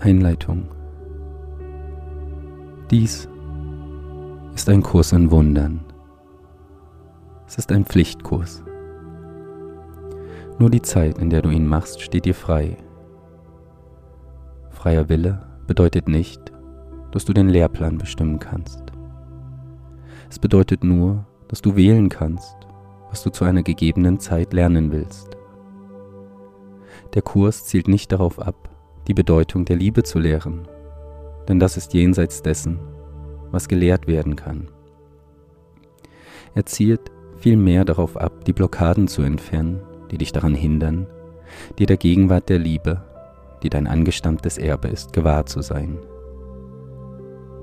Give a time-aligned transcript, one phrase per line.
[0.00, 0.68] Einleitung.
[2.90, 3.28] Dies
[4.54, 5.80] ist ein Kurs in Wundern.
[7.46, 8.62] Es ist ein Pflichtkurs.
[10.58, 12.76] Nur die Zeit, in der du ihn machst, steht dir frei.
[14.70, 16.52] Freier Wille bedeutet nicht,
[17.10, 18.82] dass du den Lehrplan bestimmen kannst.
[20.30, 22.56] Es bedeutet nur, dass du wählen kannst,
[23.10, 25.36] was du zu einer gegebenen Zeit lernen willst.
[27.14, 28.67] Der Kurs zielt nicht darauf ab,
[29.08, 30.68] die Bedeutung der Liebe zu lehren,
[31.48, 32.78] denn das ist jenseits dessen,
[33.50, 34.68] was gelehrt werden kann.
[36.54, 41.06] Er zielt vielmehr darauf ab, die Blockaden zu entfernen, die dich daran hindern,
[41.78, 43.02] dir der Gegenwart der Liebe,
[43.62, 45.98] die dein angestammtes Erbe ist, gewahr zu sein.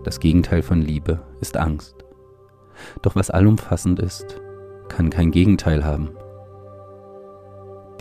[0.04, 1.96] Das Gegenteil von Liebe ist Angst.
[3.04, 4.42] Doch was allumfassend ist,
[4.90, 6.10] kann kein Gegenteil haben.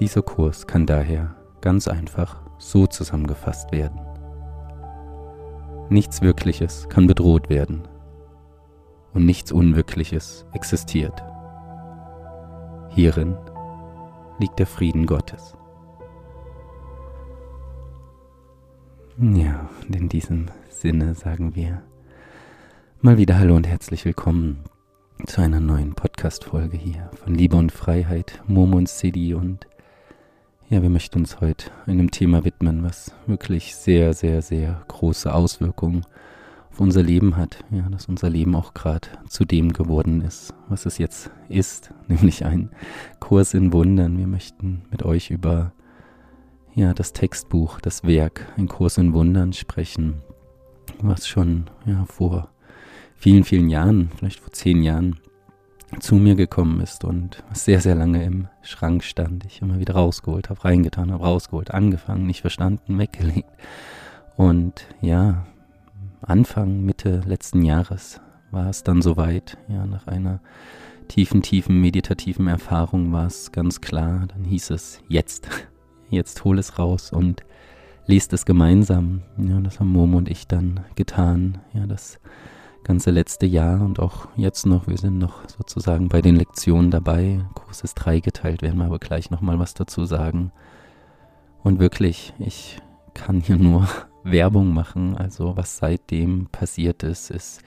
[0.00, 4.01] Dieser Kurs kann daher ganz einfach so zusammengefasst werden.
[5.91, 7.87] Nichts Wirkliches kann bedroht werden
[9.12, 11.23] und nichts Unwirkliches existiert.
[12.89, 13.37] Hierin
[14.39, 15.55] liegt der Frieden Gottes.
[19.19, 21.83] Ja, und in diesem Sinne sagen wir
[23.01, 24.65] mal wieder Hallo und herzlich willkommen
[25.27, 29.67] zu einer neuen Podcast-Folge hier von Liebe und Freiheit, Momo und City und
[30.75, 36.05] ja, wir möchten uns heute einem Thema widmen, was wirklich sehr, sehr, sehr große Auswirkungen
[36.72, 37.64] auf unser Leben hat.
[37.70, 42.44] Ja, dass unser Leben auch gerade zu dem geworden ist, was es jetzt ist, nämlich
[42.44, 42.70] ein
[43.20, 44.19] Kurs in Wundern.
[44.19, 45.72] Wir möchten mit euch über
[46.75, 50.22] ja, das Textbuch, das Werk, ein Kurs in Wundern sprechen,
[51.00, 52.48] was schon ja, vor
[53.14, 55.20] vielen, vielen Jahren, vielleicht vor zehn Jahren,
[56.00, 59.45] zu mir gekommen ist und sehr, sehr lange im Schrank stand.
[59.45, 63.50] Ich immer wieder rausgeholt habe, reingetan habe, rausgeholt, angefangen, nicht verstanden, weggelegt.
[64.37, 65.47] Und ja,
[66.22, 70.41] Anfang, Mitte letzten Jahres war es dann soweit, ja, nach einer
[71.09, 75.49] tiefen, tiefen meditativen Erfahrung war es ganz klar, dann hieß es jetzt,
[76.11, 77.43] jetzt hol es raus und
[78.06, 79.22] lest es gemeinsam.
[79.37, 81.59] Ja, das haben Momo und ich dann getan.
[81.72, 82.19] Ja, das
[82.84, 84.87] ganze letzte Jahr und auch jetzt noch.
[84.87, 87.41] Wir sind noch sozusagen bei den Lektionen dabei.
[87.55, 90.53] Kurs ist dreigeteilt, werden wir aber gleich nochmal was dazu sagen.
[91.62, 92.78] Und wirklich, ich
[93.15, 93.89] kann hier nur
[94.23, 95.17] Werbung machen.
[95.17, 97.62] Also was seitdem passiert ist, ist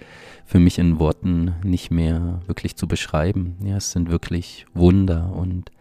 [0.46, 3.58] für mich in Worten nicht mehr wirklich zu beschreiben.
[3.64, 5.72] Ja, es sind wirklich Wunder und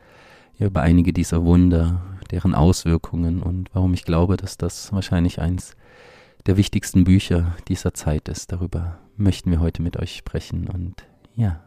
[0.58, 5.76] ja, über einige dieser Wunder, deren Auswirkungen und warum ich glaube, dass das wahrscheinlich eins
[6.46, 8.52] der wichtigsten Bücher dieser Zeit ist.
[8.52, 10.68] Darüber möchten wir heute mit euch sprechen.
[10.68, 11.60] Und ja,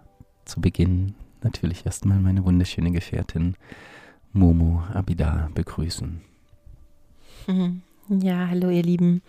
[0.46, 3.56] zu Beginn natürlich erstmal meine wunderschöne Gefährtin
[4.34, 6.22] Momo Abida begrüßen.
[7.48, 7.82] Mhm.
[8.10, 9.22] Ja, hallo ihr Lieben.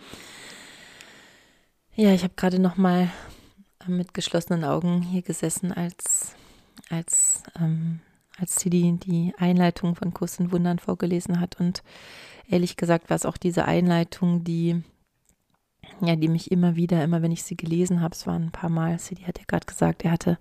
[1.94, 3.10] Ja, ich habe gerade noch mal
[3.86, 6.34] mit geschlossenen Augen hier gesessen, als
[6.88, 8.00] als ähm,
[8.38, 11.60] als sie die, die Einleitung von Kuss und Wundern vorgelesen hat.
[11.60, 11.82] Und
[12.48, 14.82] ehrlich gesagt war es auch diese Einleitung, die
[16.00, 18.70] ja, die mich immer wieder, immer wenn ich sie gelesen habe, es waren ein paar
[18.70, 20.38] Mal, sie hat ja gerade gesagt, er hatte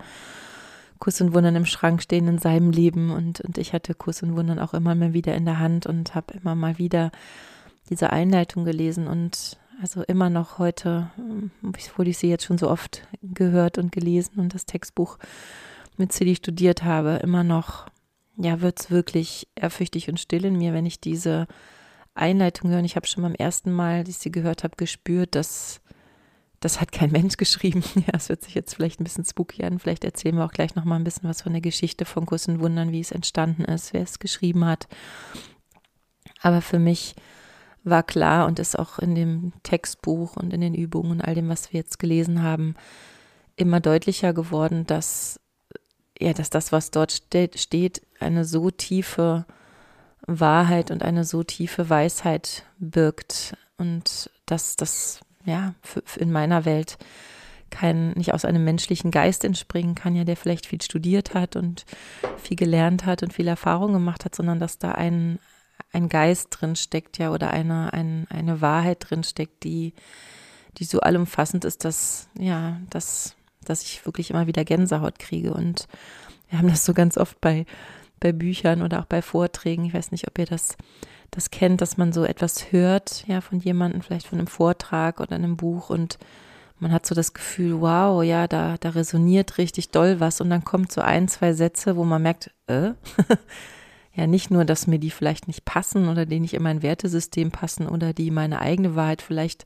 [1.00, 4.36] Kuss und Wundern im Schrank stehen in seinem Leben und, und ich hatte Kuss und
[4.36, 7.12] Wundern auch immer mal wieder in der Hand und habe immer mal wieder
[7.90, 11.10] diese Einleitung gelesen und also immer noch heute,
[11.64, 15.18] obwohl ich sie jetzt schon so oft gehört und gelesen und das Textbuch
[15.98, 17.88] mit City studiert habe, immer noch,
[18.36, 21.48] ja, wird es wirklich ehrfürchtig und still in mir, wenn ich diese
[22.14, 22.86] Einleitung hören.
[22.86, 25.82] Ich habe schon beim ersten Mal, als ich sie gehört habe, gespürt, dass
[26.60, 27.84] das hat kein Mensch geschrieben.
[27.96, 29.80] Ja, es wird sich jetzt vielleicht ein bisschen spooky an.
[29.80, 32.48] Vielleicht erzählen wir auch gleich noch mal ein bisschen was von der Geschichte von Kuss
[32.48, 34.88] und Wundern, wie es entstanden ist, wer es geschrieben hat.
[36.42, 37.16] Aber für mich
[37.84, 41.50] war klar und ist auch in dem Textbuch und in den Übungen und all dem,
[41.50, 42.76] was wir jetzt gelesen haben,
[43.56, 45.40] immer deutlicher geworden, dass
[46.22, 49.46] ja, dass das, was dort steht, eine so tiefe
[50.30, 55.74] Wahrheit und eine so tiefe Weisheit birgt und dass das ja
[56.18, 56.98] in meiner Welt
[57.70, 61.86] kein nicht aus einem menschlichen Geist entspringen kann, ja, der vielleicht viel studiert hat und
[62.38, 65.40] viel gelernt hat und viel Erfahrung gemacht hat, sondern dass da ein
[65.92, 69.94] ein Geist drin steckt, ja, oder eine, ein, eine Wahrheit drin steckt, die,
[70.78, 75.54] die so allumfassend ist, dass, ja, dass, dass ich wirklich immer wieder Gänsehaut kriege.
[75.54, 75.88] Und
[76.50, 77.66] wir haben das so ganz oft bei
[78.20, 79.86] bei Büchern oder auch bei Vorträgen.
[79.86, 80.78] Ich weiß nicht, ob ihr das,
[81.32, 85.36] das kennt, dass man so etwas hört, ja, von jemandem, vielleicht von einem Vortrag oder
[85.36, 86.18] einem Buch und
[86.80, 90.64] man hat so das Gefühl, wow, ja, da, da resoniert richtig doll was und dann
[90.64, 92.92] kommt so ein, zwei Sätze, wo man merkt, äh,
[94.16, 97.52] ja nicht nur, dass mir die vielleicht nicht passen oder die nicht in mein Wertesystem
[97.52, 99.66] passen oder die meine eigene Wahrheit vielleicht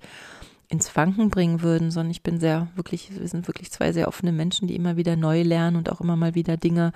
[0.70, 4.32] ins Wanken bringen würden, sondern ich bin sehr wirklich, wir sind wirklich zwei sehr offene
[4.32, 6.94] Menschen, die immer wieder neu lernen und auch immer mal wieder Dinge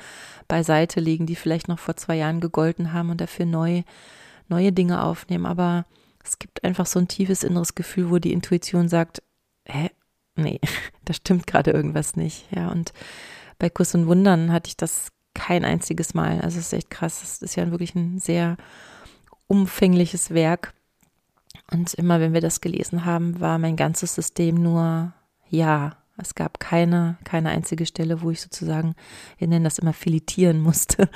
[0.47, 3.83] beiseite legen, die vielleicht noch vor zwei Jahren gegolten haben und dafür neu,
[4.47, 5.45] neue Dinge aufnehmen.
[5.45, 5.85] Aber
[6.23, 9.21] es gibt einfach so ein tiefes inneres Gefühl, wo die Intuition sagt,
[9.65, 9.89] hä,
[10.35, 10.59] nee,
[11.05, 12.45] da stimmt gerade irgendwas nicht.
[12.55, 12.93] Ja, und
[13.59, 16.41] bei Kuss und Wundern hatte ich das kein einziges Mal.
[16.41, 17.21] Also es ist echt krass.
[17.21, 18.57] Es ist ja wirklich ein sehr
[19.47, 20.73] umfängliches Werk.
[21.71, 25.13] Und immer wenn wir das gelesen haben, war mein ganzes System nur
[25.49, 25.97] ja.
[26.19, 28.95] Es gab keine, keine einzige Stelle, wo ich sozusagen,
[29.37, 31.09] wir nennen das immer filetieren musste.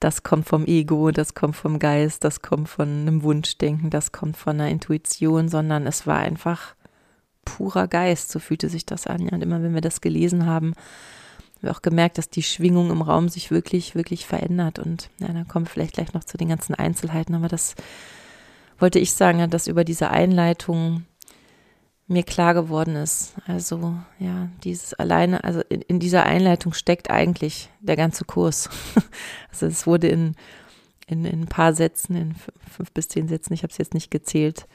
[0.00, 4.36] Das kommt vom Ego, das kommt vom Geist, das kommt von einem Wunschdenken, das kommt
[4.36, 6.74] von einer Intuition, sondern es war einfach
[7.46, 9.30] purer Geist, so fühlte sich das an.
[9.30, 10.74] Und immer wenn wir das gelesen haben,
[11.60, 14.78] wir auch gemerkt, dass die Schwingung im Raum sich wirklich, wirklich verändert.
[14.78, 17.74] Und ja, dann kommen wir vielleicht gleich noch zu den ganzen Einzelheiten, aber das
[18.84, 21.06] wollte ich sagen, dass über diese Einleitung
[22.06, 23.32] mir klar geworden ist.
[23.46, 28.68] Also ja, dieses alleine, also in, in dieser Einleitung steckt eigentlich der ganze Kurs.
[29.50, 30.34] also es wurde in,
[31.06, 32.34] in, in ein paar Sätzen, in
[32.70, 34.66] fünf bis zehn Sätzen, ich habe es jetzt nicht gezählt,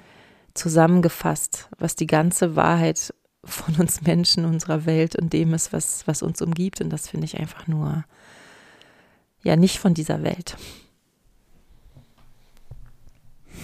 [0.56, 3.14] zusammengefasst, was die ganze Wahrheit
[3.44, 6.82] von uns Menschen, unserer Welt und dem ist, was, was uns umgibt.
[6.82, 8.06] Und das finde ich einfach nur,
[9.44, 10.58] ja, nicht von dieser Welt.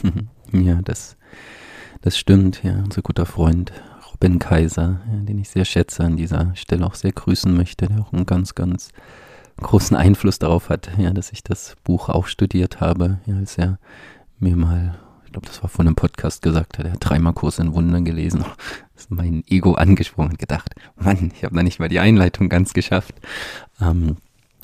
[0.51, 1.17] Ja, das,
[2.01, 2.75] das stimmt, ja.
[2.77, 3.73] Unser guter Freund
[4.11, 7.99] Robin Kaiser, ja, den ich sehr schätze, an dieser Stelle auch sehr grüßen möchte, der
[7.99, 8.89] auch einen ganz, ganz
[9.57, 13.79] großen Einfluss darauf hat, ja, dass ich das Buch auch studiert habe, ja, als er
[14.39, 14.97] mir mal
[15.35, 18.45] glaube, das war von einem Podcast gesagt hat, er hat dreimal Kurs in Wundern gelesen.
[18.95, 22.73] Ist mein Ego angesprochen und gedacht, Mann, ich habe da nicht mal die Einleitung ganz
[22.73, 23.15] geschafft.
[23.81, 24.15] Ähm,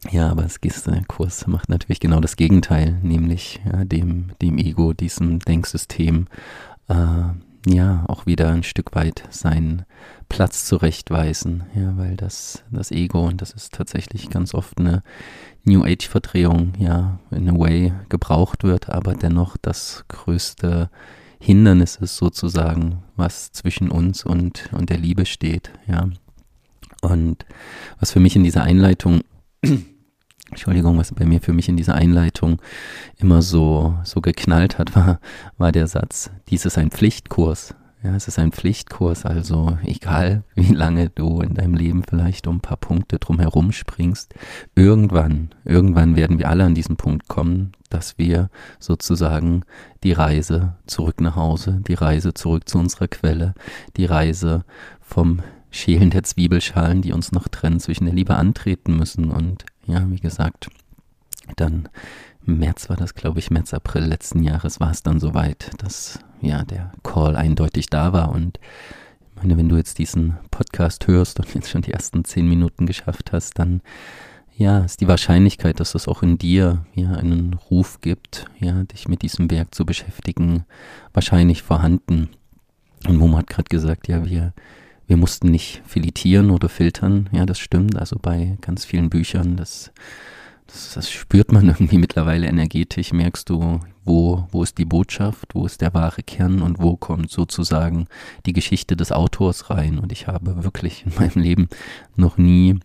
[0.09, 0.59] ja, aber das
[1.07, 6.27] Kurs macht natürlich genau das Gegenteil, nämlich ja, dem, dem Ego, diesem Denksystem,
[6.87, 6.95] äh,
[7.67, 9.85] ja, auch wieder ein Stück weit seinen
[10.27, 15.03] Platz zurechtweisen, ja, weil das, das Ego, und das ist tatsächlich ganz oft eine
[15.63, 20.89] New Age-Verdrehung, ja, in a way gebraucht wird, aber dennoch das größte
[21.39, 26.09] Hindernis ist sozusagen, was zwischen uns und, und der Liebe steht, ja.
[27.03, 27.45] Und
[27.99, 29.21] was für mich in dieser Einleitung
[30.51, 32.61] Entschuldigung, was bei mir für mich in dieser Einleitung
[33.17, 35.19] immer so, so geknallt hat, war,
[35.57, 37.73] war der Satz, dies ist ein Pflichtkurs.
[38.03, 42.57] Ja, es ist ein Pflichtkurs, also egal wie lange du in deinem Leben vielleicht um
[42.57, 44.33] ein paar Punkte drumherum springst,
[44.75, 48.49] irgendwann, irgendwann werden wir alle an diesen Punkt kommen, dass wir
[48.79, 49.63] sozusagen
[50.03, 53.53] die Reise zurück nach Hause, die Reise zurück zu unserer Quelle,
[53.97, 54.65] die Reise
[54.99, 60.09] vom Schälen der Zwiebelschalen, die uns noch trennen, zwischen der Liebe antreten müssen und ja,
[60.09, 60.69] wie gesagt,
[61.55, 61.89] dann
[62.43, 66.63] März war das, glaube ich, März, April letzten Jahres war es dann soweit, dass ja
[66.63, 68.29] der Call eindeutig da war.
[68.31, 68.59] Und
[69.29, 72.85] ich meine, wenn du jetzt diesen Podcast hörst und jetzt schon die ersten zehn Minuten
[72.85, 73.81] geschafft hast, dann
[74.57, 79.07] ja, ist die Wahrscheinlichkeit, dass es auch in dir ja einen Ruf gibt, ja, dich
[79.07, 80.65] mit diesem Werk zu beschäftigen,
[81.13, 82.29] wahrscheinlich vorhanden.
[83.07, 84.53] Und Momo hat gerade gesagt, ja, wir
[85.11, 87.27] wir mussten nicht filetieren oder filtern.
[87.33, 87.97] Ja, das stimmt.
[87.97, 89.91] Also bei ganz vielen Büchern, das,
[90.67, 93.11] das, das spürt man irgendwie mittlerweile energetisch.
[93.11, 97.29] Merkst du, wo, wo ist die Botschaft, wo ist der wahre Kern und wo kommt
[97.29, 98.07] sozusagen
[98.45, 99.99] die Geschichte des Autors rein.
[99.99, 101.67] Und ich habe wirklich in meinem Leben
[102.15, 102.79] noch nie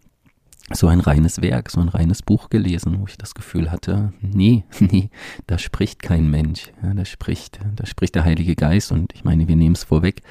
[0.73, 4.65] so ein reines Werk, so ein reines Buch gelesen, wo ich das Gefühl hatte, nee,
[4.81, 5.11] nee,
[5.47, 8.91] da spricht kein Mensch, ja, da spricht, da spricht der Heilige Geist.
[8.91, 10.23] Und ich meine, wir nehmen es vorweg,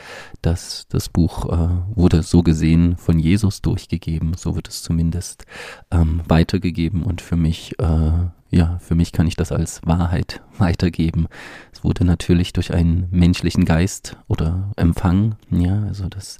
[0.41, 5.45] dass das Buch äh, wurde so gesehen von Jesus durchgegeben, so wird es zumindest
[5.89, 7.03] ähm, weitergegeben.
[7.03, 8.11] Und für mich, äh,
[8.51, 11.27] ja, für mich kann ich das als Wahrheit weitergeben.
[11.71, 16.39] Es wurde natürlich durch einen menschlichen Geist oder Empfang, ja, also das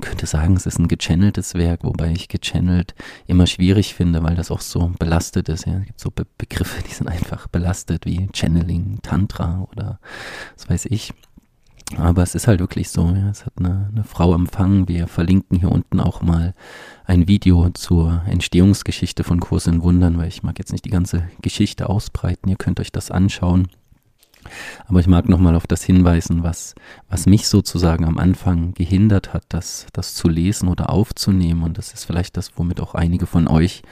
[0.00, 2.94] könnte sagen, es ist ein gechanneltes Werk, wobei ich gechannelt
[3.26, 5.66] immer schwierig finde, weil das auch so belastet ist.
[5.66, 5.78] Ja.
[5.78, 10.00] Es gibt so Be Begriffe, die sind einfach belastet, wie Channeling, Tantra oder
[10.56, 11.12] was weiß ich.
[11.96, 13.30] Aber es ist halt wirklich so, ja.
[13.30, 14.88] es hat eine, eine Frau empfangen.
[14.88, 16.54] Wir verlinken hier unten auch mal
[17.04, 21.28] ein Video zur Entstehungsgeschichte von Kurs in Wundern, weil ich mag jetzt nicht die ganze
[21.42, 22.48] Geschichte ausbreiten.
[22.48, 23.68] Ihr könnt euch das anschauen.
[24.86, 26.74] Aber ich mag nochmal auf das hinweisen, was,
[27.08, 31.62] was mich sozusagen am Anfang gehindert hat, das, das zu lesen oder aufzunehmen.
[31.62, 33.82] Und das ist vielleicht das, womit auch einige von euch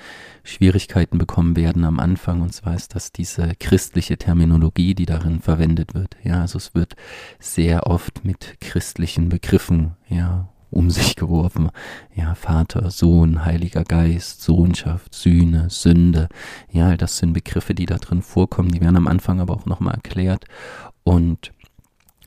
[0.45, 2.41] Schwierigkeiten bekommen werden am Anfang.
[2.41, 6.17] Und zwar ist das diese christliche Terminologie, die darin verwendet wird.
[6.23, 6.95] Ja, also es wird
[7.39, 11.71] sehr oft mit christlichen Begriffen, ja, um sich geworfen.
[12.15, 16.29] Ja, Vater, Sohn, Heiliger Geist, Sohnschaft, Sühne, Sünde.
[16.71, 18.71] Ja, das sind Begriffe, die da drin vorkommen.
[18.71, 20.45] Die werden am Anfang aber auch nochmal erklärt.
[21.05, 21.53] Und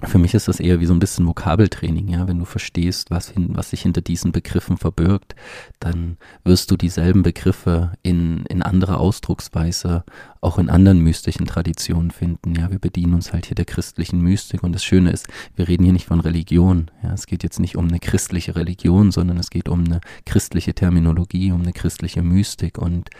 [0.03, 2.27] für mich ist das eher wie so ein bisschen Vokabeltraining, ja.
[2.27, 5.36] Wenn du verstehst, was, hin, was sich hinter diesen Begriffen verbirgt,
[5.79, 10.03] dann wirst du dieselben Begriffe in, in anderer Ausdrucksweise
[10.41, 12.55] auch in anderen mystischen Traditionen finden.
[12.55, 15.84] Ja, wir bedienen uns halt hier der christlichen Mystik und das Schöne ist, wir reden
[15.84, 16.89] hier nicht von Religion.
[17.03, 20.74] Ja, es geht jetzt nicht um eine christliche Religion, sondern es geht um eine christliche
[20.74, 23.12] Terminologie, um eine christliche Mystik und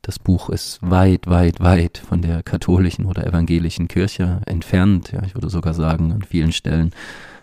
[0.00, 5.12] das Buch ist weit, weit, weit von der katholischen oder evangelischen Kirche entfernt.
[5.12, 6.92] Ja, ich würde sogar sagen, vielen Stellen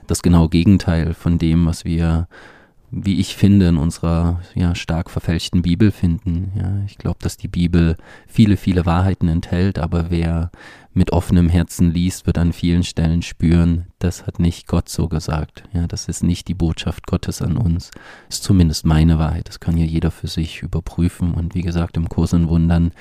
[0.08, 2.28] das genaue Gegenteil von dem, was wir
[2.90, 6.54] wie ich finde, in unserer ja, stark verfälschten Bibel finden.
[6.56, 10.52] Ja, ich glaube, dass die Bibel viele, viele Wahrheiten enthält, aber wer
[10.94, 15.64] mit offenem Herzen liest, wird an vielen Stellen spüren, das hat nicht Gott so gesagt.
[15.74, 17.92] Ja, das ist nicht die Botschaft Gottes an uns.
[18.28, 19.50] Das ist zumindest meine Wahrheit.
[19.50, 21.34] Das kann ja jeder für sich überprüfen.
[21.34, 22.92] Und wie gesagt, im Kurs in Wundern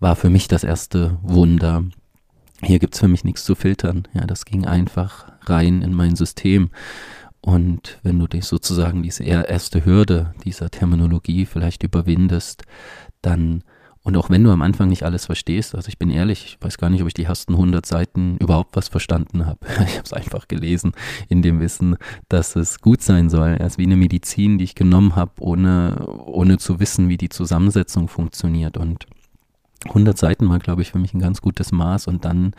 [0.00, 1.84] war für mich das erste Wunder.
[2.62, 4.08] Hier gibt's für mich nichts zu filtern.
[4.14, 6.70] Ja, das ging einfach rein in mein System.
[7.40, 12.64] Und wenn du dich sozusagen diese erste Hürde dieser Terminologie vielleicht überwindest,
[13.22, 13.62] dann,
[14.02, 16.78] und auch wenn du am Anfang nicht alles verstehst, also ich bin ehrlich, ich weiß
[16.78, 19.60] gar nicht, ob ich die ersten 100 Seiten überhaupt was verstanden habe.
[19.86, 20.92] Ich habe es einfach gelesen
[21.28, 21.96] in dem Wissen,
[22.28, 23.56] dass es gut sein soll.
[23.60, 27.28] Es ist wie eine Medizin, die ich genommen habe, ohne, ohne zu wissen, wie die
[27.28, 28.76] Zusammensetzung funktioniert.
[28.76, 29.06] Und
[29.88, 32.06] 100 Seiten war, glaube ich, für mich ein ganz gutes Maß.
[32.06, 32.52] Und dann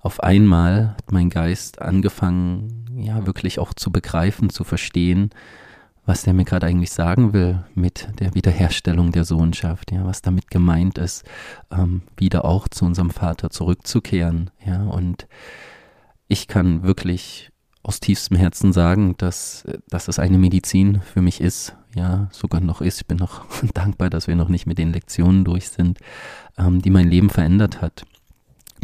[0.00, 5.30] auf einmal hat mein Geist angefangen, ja, wirklich auch zu begreifen, zu verstehen,
[6.06, 10.50] was der mir gerade eigentlich sagen will mit der Wiederherstellung der Sohnschaft, ja, was damit
[10.50, 11.24] gemeint ist,
[11.70, 15.26] ähm, wieder auch zu unserem Vater zurückzukehren, ja, und
[16.28, 17.50] ich kann wirklich
[17.82, 22.80] aus tiefstem Herzen sagen, dass, dass es eine Medizin für mich ist, ja, sogar noch
[22.80, 23.00] ist.
[23.00, 25.98] Ich bin noch dankbar, dass wir noch nicht mit den Lektionen durch sind,
[26.58, 28.04] ähm, die mein Leben verändert hat.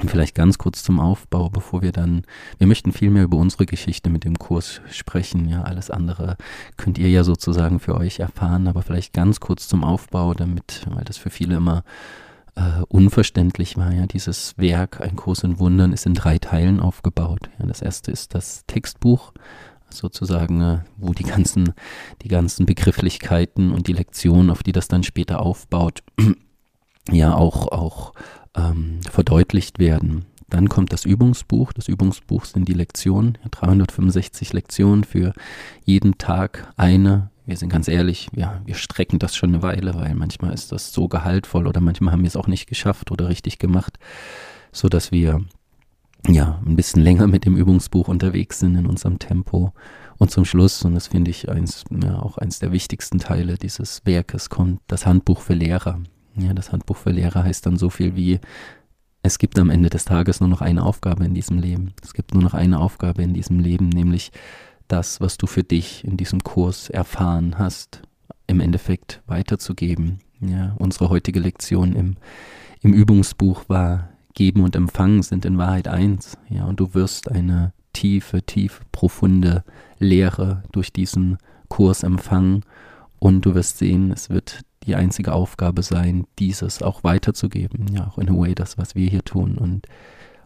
[0.01, 2.23] Und vielleicht ganz kurz zum Aufbau, bevor wir dann,
[2.57, 5.49] wir möchten viel mehr über unsere Geschichte mit dem Kurs sprechen.
[5.49, 6.37] Ja, alles andere
[6.79, 11.05] könnt ihr ja sozusagen für euch erfahren, aber vielleicht ganz kurz zum Aufbau, damit, weil
[11.05, 11.85] das für viele immer
[12.55, 13.93] äh, unverständlich war.
[13.93, 17.51] Ja, dieses Werk, ein Kurs in Wundern, ist in drei Teilen aufgebaut.
[17.59, 19.35] Ja, das erste ist das Textbuch,
[19.97, 21.75] sozusagen, äh, wo die ganzen,
[22.23, 26.03] die ganzen Begrifflichkeiten und die Lektionen, auf die das dann später aufbaut,
[27.11, 28.13] ja auch, auch
[28.55, 30.27] ähm, verdeutlicht werden.
[30.49, 31.73] Dann kommt das Übungsbuch.
[31.73, 35.33] Das Übungsbuch sind die Lektionen, 365 Lektionen für
[35.85, 37.31] jeden Tag eine.
[37.47, 40.93] Wir sind ganz ehrlich, ja, wir strecken das schon eine Weile, weil manchmal ist das
[40.93, 43.99] so gehaltvoll oder manchmal haben wir es auch nicht geschafft oder richtig gemacht,
[44.73, 45.43] so dass wir
[46.29, 49.73] ja ein bisschen länger mit dem Übungsbuch unterwegs sind in unserem Tempo.
[50.19, 54.03] Und zum Schluss, und das finde ich eins, ja, auch eins der wichtigsten Teile dieses
[54.05, 56.01] Werkes, kommt das Handbuch für Lehrer.
[56.37, 58.39] Ja, das Handbuch für Lehrer heißt dann so viel wie,
[59.23, 61.93] es gibt am Ende des Tages nur noch eine Aufgabe in diesem Leben.
[62.03, 64.33] Es gibt nur noch eine Aufgabe in diesem Leben, nämlich
[64.89, 68.03] das, was du für dich in diesem Kurs erfahren hast,
[68.47, 70.19] im Endeffekt weiterzugeben.
[70.41, 72.17] Ja, unsere heutige Lektion im,
[72.81, 76.37] im Übungsbuch war, Geben und Empfangen sind in Wahrheit eins.
[76.49, 79.65] Ja, und du wirst eine tiefe, tiefe, profunde
[79.99, 82.65] Lehre durch diesen Kurs empfangen
[83.19, 87.87] und du wirst sehen, es wird die einzige Aufgabe sein, dieses auch weiterzugeben.
[87.95, 89.57] Ja, auch in a way das, was wir hier tun.
[89.57, 89.87] Und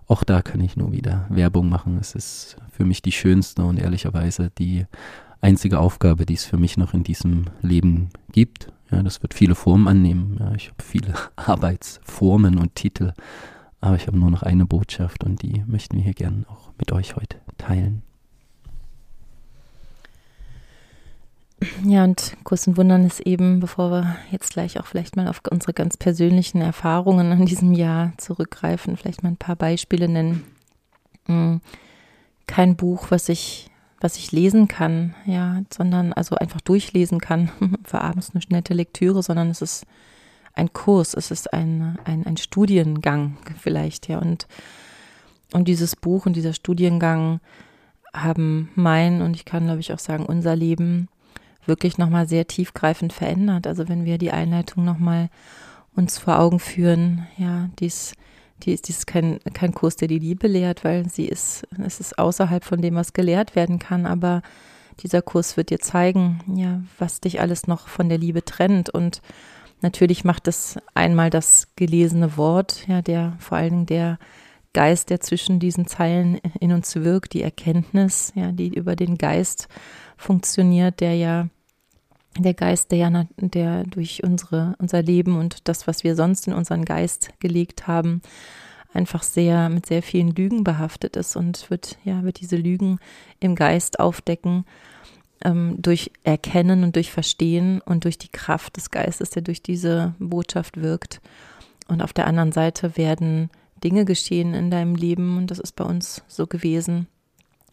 [0.08, 1.96] auch da kann ich nur wieder Werbung machen.
[1.98, 4.84] Es ist für mich die schönste und ehrlicherweise die
[5.40, 8.72] einzige Aufgabe, die es für mich noch in diesem Leben gibt.
[8.90, 10.36] Ja, das wird viele Formen annehmen.
[10.38, 13.14] Ja, ich habe viele Arbeitsformen und Titel,
[13.80, 16.92] aber ich habe nur noch eine Botschaft und die möchten wir hier gerne auch mit
[16.92, 18.02] euch heute teilen.
[21.84, 25.40] Ja, und Kurs und Wundern ist eben, bevor wir jetzt gleich auch vielleicht mal auf
[25.50, 30.44] unsere ganz persönlichen Erfahrungen an diesem Jahr zurückgreifen, vielleicht mal ein paar Beispiele nennen.
[31.26, 31.62] Hm,
[32.46, 37.50] kein Buch, was ich, was ich lesen kann, ja, sondern also einfach durchlesen kann
[37.84, 39.86] für abends eine nette Lektüre, sondern es ist
[40.56, 44.18] ein Kurs, es ist ein, ein, ein Studiengang vielleicht, ja.
[44.18, 44.48] Und,
[45.52, 47.40] und dieses Buch und dieser Studiengang
[48.12, 51.08] haben mein und ich kann, glaube ich, auch sagen, unser Leben
[51.66, 53.66] wirklich nochmal sehr tiefgreifend verändert.
[53.66, 55.28] Also wenn wir die Einleitung nochmal
[55.94, 58.14] uns vor Augen führen, ja, dies,
[58.62, 62.18] dies, dies ist kein, kein Kurs, der die Liebe lehrt, weil sie ist, es ist
[62.18, 64.42] außerhalb von dem, was gelehrt werden kann, aber
[65.02, 69.20] dieser Kurs wird dir zeigen, ja, was dich alles noch von der Liebe trennt und
[69.80, 74.18] natürlich macht es einmal das gelesene Wort, ja, der vor allen Dingen der
[74.72, 79.68] Geist, der zwischen diesen Zeilen in uns wirkt, die Erkenntnis, ja, die über den Geist
[80.16, 81.48] funktioniert, der ja
[82.38, 86.52] der Geist, der ja, der durch unsere, unser Leben und das, was wir sonst in
[86.52, 88.20] unseren Geist gelegt haben,
[88.92, 92.98] einfach sehr mit sehr vielen Lügen behaftet ist und wird, ja, wird diese Lügen
[93.40, 94.64] im Geist aufdecken
[95.44, 100.14] ähm, durch Erkennen und durch Verstehen und durch die Kraft des Geistes, der durch diese
[100.18, 101.20] Botschaft wirkt.
[101.88, 103.50] Und auf der anderen Seite werden
[103.82, 107.06] Dinge geschehen in deinem Leben und das ist bei uns so gewesen.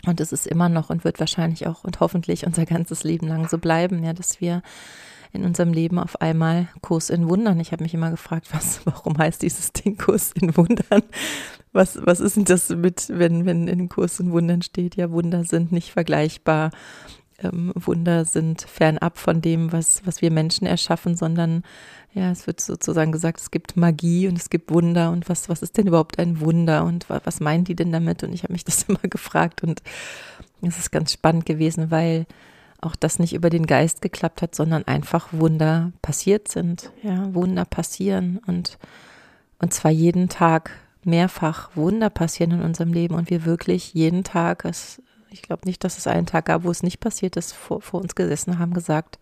[0.05, 3.47] Und es ist immer noch und wird wahrscheinlich auch und hoffentlich unser ganzes Leben lang
[3.47, 4.61] so bleiben, ja, dass wir
[5.31, 7.59] in unserem Leben auf einmal Kurs in Wundern.
[7.59, 11.03] Ich habe mich immer gefragt, was, warum heißt dieses Ding Kurs in Wundern?
[11.71, 14.95] Was, was ist denn das mit, wenn, wenn in Kurs in Wundern steht?
[14.95, 16.69] Ja, Wunder sind nicht vergleichbar.
[17.39, 21.63] Ähm, Wunder sind fernab von dem, was, was wir Menschen erschaffen, sondern
[22.13, 25.11] ja, es wird sozusagen gesagt, es gibt Magie und es gibt Wunder.
[25.11, 26.83] Und was, was ist denn überhaupt ein Wunder?
[26.83, 28.23] Und was meinen die denn damit?
[28.23, 29.63] Und ich habe mich das immer gefragt.
[29.63, 29.81] Und
[30.61, 32.27] es ist ganz spannend gewesen, weil
[32.81, 36.91] auch das nicht über den Geist geklappt hat, sondern einfach Wunder passiert sind.
[37.01, 38.39] Ja, Wunder passieren.
[38.45, 38.77] Und,
[39.59, 40.71] und zwar jeden Tag
[41.03, 43.15] mehrfach Wunder passieren in unserem Leben.
[43.15, 45.01] Und wir wirklich jeden Tag, es,
[45.33, 48.01] ich glaube nicht, dass es einen Tag gab, wo es nicht passiert ist, vor, vor
[48.01, 49.19] uns gesessen haben, gesagt,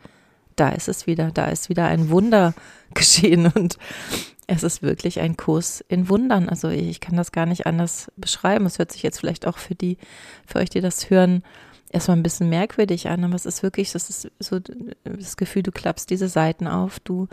[0.56, 2.53] da ist es wieder, da ist wieder ein Wunder
[2.94, 3.77] geschehen und
[4.48, 6.50] es ist wirklich ein Kurs in Wundern.
[6.50, 8.65] Also ich kann das gar nicht anders beschreiben.
[8.65, 9.98] Es hört sich jetzt vielleicht auch für die,
[10.46, 11.44] für euch, die das hören,
[11.89, 14.60] erstmal ein bisschen merkwürdig an, aber es ist wirklich, das ist so
[15.03, 17.27] das Gefühl, du klappst diese Seiten auf, du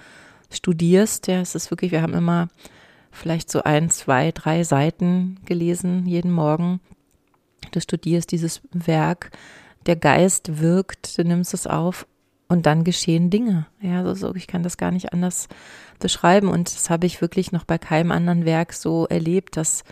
[0.51, 2.49] studierst, ja, es ist wirklich, wir haben immer
[3.11, 6.81] vielleicht so ein, zwei, drei Seiten gelesen jeden Morgen.
[7.73, 9.31] Du studierst dieses Werk,
[9.87, 12.07] der Geist wirkt, du nimmst es auf
[12.49, 13.67] und dann geschehen Dinge.
[13.81, 15.49] Ja, so, so, ich kann das gar nicht anders
[15.99, 19.85] beschreiben und das habe ich wirklich noch bei keinem anderen Werk so erlebt, dass,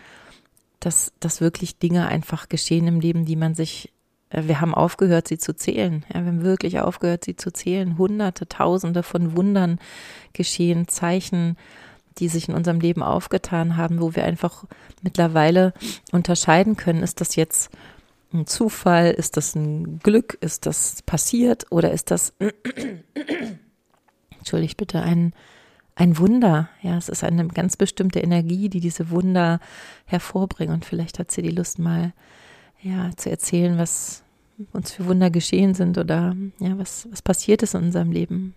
[0.79, 3.91] dass, dass wirklich Dinge einfach geschehen im Leben, die man sich
[4.29, 6.05] äh, wir haben aufgehört, sie zu zählen.
[6.13, 7.97] Ja, wir haben wirklich aufgehört, sie zu zählen.
[7.97, 9.79] Hunderte, Tausende von Wundern
[10.33, 11.57] geschehen, Zeichen,
[12.19, 14.65] die sich in unserem Leben aufgetan haben, wo wir einfach
[15.01, 15.73] mittlerweile
[16.11, 17.69] unterscheiden können, ist das jetzt
[18.33, 22.33] ein Zufall, ist das ein Glück, ist das passiert oder ist das,
[24.37, 25.33] entschuldigt bitte, ein,
[25.95, 26.69] ein Wunder.
[26.81, 29.59] Ja, es ist eine ganz bestimmte Energie, die diese Wunder
[30.05, 32.13] hervorbringt und vielleicht hat sie die Lust mal
[32.81, 34.23] ja, zu erzählen, was
[34.73, 38.55] uns für Wunder geschehen sind oder ja, was, was passiert ist in unserem Leben.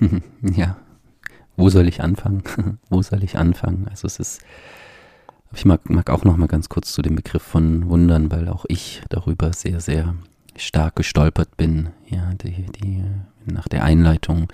[0.42, 0.76] ja,
[1.56, 2.42] wo soll ich anfangen?
[2.88, 3.86] wo soll ich anfangen?
[3.88, 4.42] Also es ist,
[5.54, 8.64] ich mag, mag auch noch mal ganz kurz zu dem Begriff von Wundern, weil auch
[8.68, 10.14] ich darüber sehr, sehr
[10.56, 11.90] stark gestolpert bin.
[12.08, 13.04] Ja, die, die
[13.46, 14.48] nach der Einleitung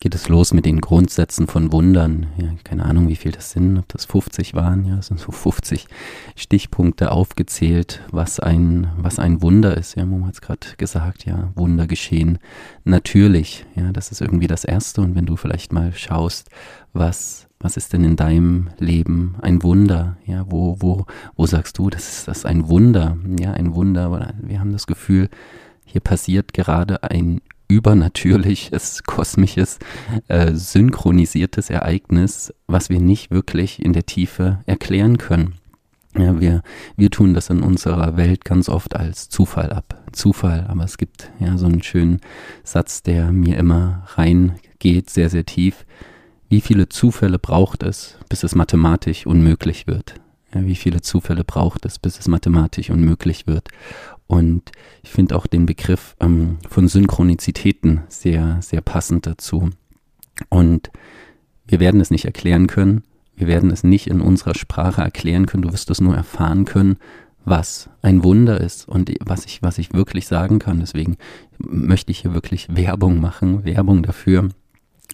[0.00, 2.26] geht es los mit den Grundsätzen von Wundern.
[2.36, 4.84] Ja, keine Ahnung, wie viel das sind, ob das 50 waren.
[4.84, 5.86] Ja, es sind so 50
[6.34, 9.96] Stichpunkte aufgezählt, was ein, was ein Wunder ist.
[9.96, 12.38] Ja, Mom hat es gerade gesagt, ja, Wunder geschehen
[12.84, 13.64] natürlich.
[13.74, 15.00] Ja, das ist irgendwie das Erste.
[15.00, 16.50] Und wenn du vielleicht mal schaust,
[16.92, 20.18] was, was ist denn in deinem Leben ein Wunder?
[20.26, 21.06] Ja, wo, wo,
[21.36, 23.16] wo sagst du, das ist das ein Wunder?
[23.40, 24.34] Ja, ein Wunder.
[24.42, 25.30] Wir haben das Gefühl,
[25.86, 29.78] hier passiert gerade ein übernatürliches, kosmisches,
[30.28, 35.54] äh, synchronisiertes Ereignis, was wir nicht wirklich in der Tiefe erklären können.
[36.18, 36.62] Ja, wir,
[36.96, 40.02] wir tun das in unserer Welt ganz oft als Zufall ab.
[40.12, 42.20] Zufall, aber es gibt ja so einen schönen
[42.64, 45.84] Satz, der mir immer reingeht, sehr, sehr tief.
[46.48, 50.14] Wie viele Zufälle braucht es, bis es mathematisch unmöglich wird?
[50.54, 53.68] Ja, wie viele Zufälle braucht es, bis es mathematisch unmöglich wird?
[54.26, 59.70] Und ich finde auch den Begriff ähm, von Synchronizitäten sehr, sehr passend dazu.
[60.48, 60.90] Und
[61.66, 63.02] wir werden es nicht erklären können.
[63.36, 65.62] Wir werden es nicht in unserer Sprache erklären können.
[65.62, 66.96] Du wirst es nur erfahren können,
[67.44, 70.80] was ein Wunder ist und was ich, was ich wirklich sagen kann.
[70.80, 71.16] Deswegen
[71.58, 74.48] möchte ich hier wirklich Werbung machen, Werbung dafür,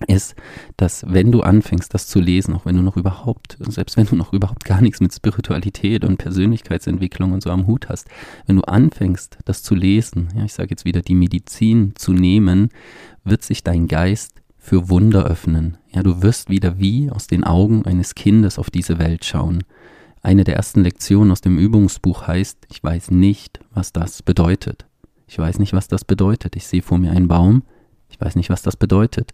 [0.04, 0.34] ist,
[0.76, 4.16] dass wenn du anfängst, das zu lesen, auch wenn du noch überhaupt, selbst wenn du
[4.16, 8.08] noch überhaupt gar nichts mit Spiritualität und Persönlichkeitsentwicklung und so am Hut hast,
[8.46, 12.70] wenn du anfängst, das zu lesen, ja, ich sage jetzt wieder, die Medizin zu nehmen,
[13.24, 15.76] wird sich dein Geist für Wunder öffnen.
[15.92, 19.64] Ja, du wirst wieder wie aus den Augen eines Kindes auf diese Welt schauen.
[20.22, 24.86] Eine der ersten Lektionen aus dem Übungsbuch heißt, ich weiß nicht, was das bedeutet.
[25.26, 26.54] Ich weiß nicht, was das bedeutet.
[26.54, 27.64] Ich sehe vor mir einen Baum.
[28.08, 29.32] Ich weiß nicht, was das bedeutet.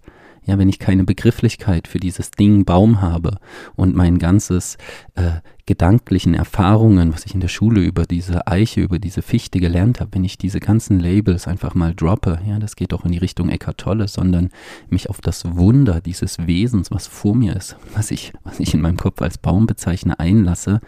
[0.49, 3.37] Ja, wenn ich keine Begrifflichkeit für dieses Ding Baum habe
[3.77, 4.79] und mein ganzes
[5.15, 10.01] äh, gedanklichen Erfahrungen, was ich in der Schule über diese Eiche, über diese Fichte gelernt
[10.01, 13.19] habe, wenn ich diese ganzen Labels einfach mal droppe, ja, das geht doch in die
[13.19, 14.49] Richtung Eckart Tolle, sondern
[14.89, 18.81] mich auf das Wunder dieses Wesens, was vor mir ist, was ich, was ich in
[18.81, 20.81] meinem Kopf als Baum bezeichne, einlasse,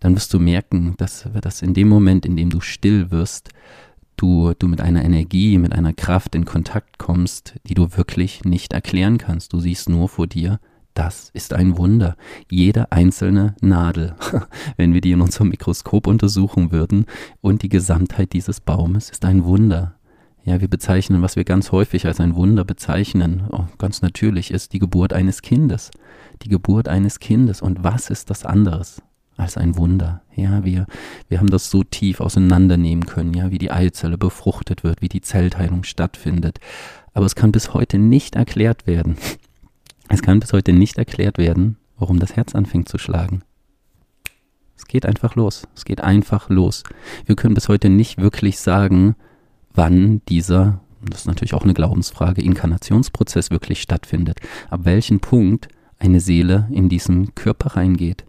[0.00, 3.50] dann wirst du merken, dass, dass in dem Moment, in dem du still wirst,
[4.16, 8.72] du, du mit einer Energie, mit einer Kraft in Kontakt kommst, die du wirklich nicht
[8.72, 9.52] erklären kannst.
[9.52, 10.60] Du siehst nur vor dir,
[10.94, 12.16] das ist ein Wunder.
[12.48, 14.14] Jede einzelne Nadel,
[14.76, 17.06] wenn wir die in unserem Mikroskop untersuchen würden,
[17.40, 19.96] und die Gesamtheit dieses Baumes ist ein Wunder.
[20.44, 24.72] Ja, wir bezeichnen, was wir ganz häufig als ein Wunder bezeichnen, oh, ganz natürlich ist
[24.72, 25.90] die Geburt eines Kindes.
[26.42, 27.62] Die Geburt eines Kindes.
[27.62, 29.02] Und was ist das anderes?
[29.36, 30.22] Als ein Wunder.
[30.34, 30.86] Ja, wir,
[31.28, 35.20] wir haben das so tief auseinandernehmen können, ja, wie die Eizelle befruchtet wird, wie die
[35.20, 36.58] Zellteilung stattfindet.
[37.12, 39.16] Aber es kann bis heute nicht erklärt werden.
[40.08, 43.42] Es kann bis heute nicht erklärt werden, warum das Herz anfängt zu schlagen.
[44.76, 45.66] Es geht einfach los.
[45.74, 46.82] Es geht einfach los.
[47.24, 49.16] Wir können bis heute nicht wirklich sagen,
[49.72, 54.40] wann dieser, das ist natürlich auch eine Glaubensfrage, Inkarnationsprozess wirklich stattfindet.
[54.70, 55.68] Ab welchem Punkt
[55.98, 58.24] eine Seele in diesen Körper reingeht.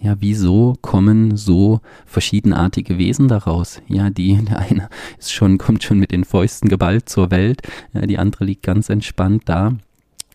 [0.00, 3.80] Ja, wieso kommen so verschiedenartige Wesen daraus?
[3.88, 8.02] Ja, die, der eine ist schon, kommt schon mit den Fäusten geballt zur Welt, ja,
[8.02, 9.72] die andere liegt ganz entspannt da.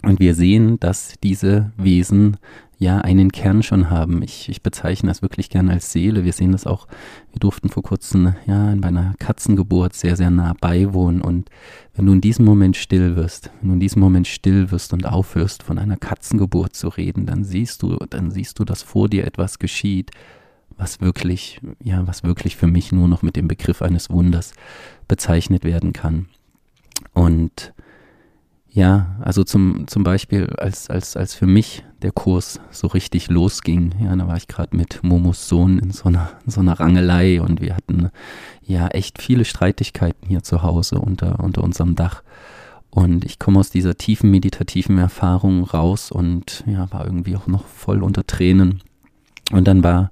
[0.04, 2.38] Und wir sehen, dass diese Wesen
[2.82, 4.24] ja einen Kern schon haben.
[4.24, 6.24] Ich, ich bezeichne das wirklich gerne als Seele.
[6.24, 6.88] Wir sehen das auch,
[7.32, 11.22] wir durften vor kurzem ja bei einer Katzengeburt sehr, sehr nah beiwohnen.
[11.22, 11.52] Und
[11.94, 15.06] wenn du in diesem Moment still wirst, wenn du in diesem Moment still wirst und
[15.06, 19.28] aufhörst, von einer Katzengeburt zu reden, dann siehst du, dann siehst du, dass vor dir
[19.28, 20.10] etwas geschieht,
[20.76, 24.54] was wirklich, ja, was wirklich für mich nur noch mit dem Begriff eines Wunders
[25.08, 26.26] bezeichnet werden kann.
[27.14, 27.74] Und
[28.74, 33.94] ja, also zum, zum Beispiel, als, als, als für mich der Kurs so richtig losging,
[34.02, 37.42] ja, da war ich gerade mit Momos Sohn in so einer, in so einer Rangelei
[37.42, 38.10] und wir hatten
[38.62, 42.24] ja echt viele Streitigkeiten hier zu Hause unter, unter unserem Dach.
[42.90, 47.66] Und ich komme aus dieser tiefen meditativen Erfahrung raus und ja, war irgendwie auch noch
[47.66, 48.82] voll unter Tränen.
[49.52, 50.12] Und dann war,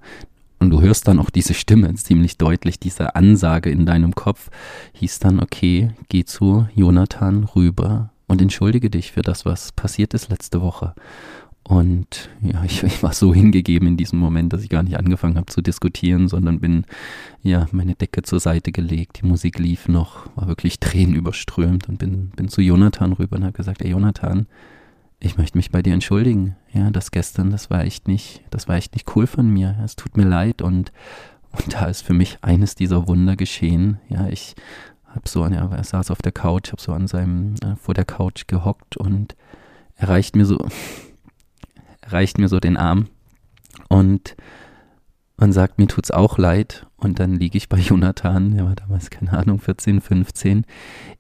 [0.60, 4.50] und du hörst dann auch diese Stimme ziemlich deutlich, diese Ansage in deinem Kopf,
[4.94, 10.30] hieß dann, okay, geh zu Jonathan rüber und entschuldige dich für das, was passiert ist
[10.30, 10.94] letzte Woche.
[11.64, 15.36] Und ja, ich, ich, war so hingegeben in diesem Moment, dass ich gar nicht angefangen
[15.36, 16.86] habe zu diskutieren, sondern bin
[17.42, 19.22] ja meine Decke zur Seite gelegt.
[19.22, 23.54] Die Musik lief noch, war wirklich tränenüberströmt und bin, bin zu Jonathan rüber und habe
[23.54, 24.48] gesagt, ey Jonathan,
[25.20, 26.56] ich möchte mich bei dir entschuldigen.
[26.72, 29.76] Ja, das gestern, das war echt nicht, das war echt nicht cool von mir.
[29.84, 30.92] Es tut mir leid und,
[31.52, 34.00] und da ist für mich eines dieser Wunder geschehen.
[34.08, 34.56] Ja, ich
[35.14, 38.06] hab so an, er saß auf der Couch, hab so an seinem, äh, vor der
[38.06, 39.36] Couch gehockt und
[39.96, 40.58] er reicht mir so,
[42.08, 43.08] reicht mir so den Arm
[43.88, 44.36] und
[45.40, 46.86] man sagt, mir tut's auch leid.
[46.98, 50.66] Und dann liege ich bei Jonathan, der war damals, keine Ahnung, 14, 15,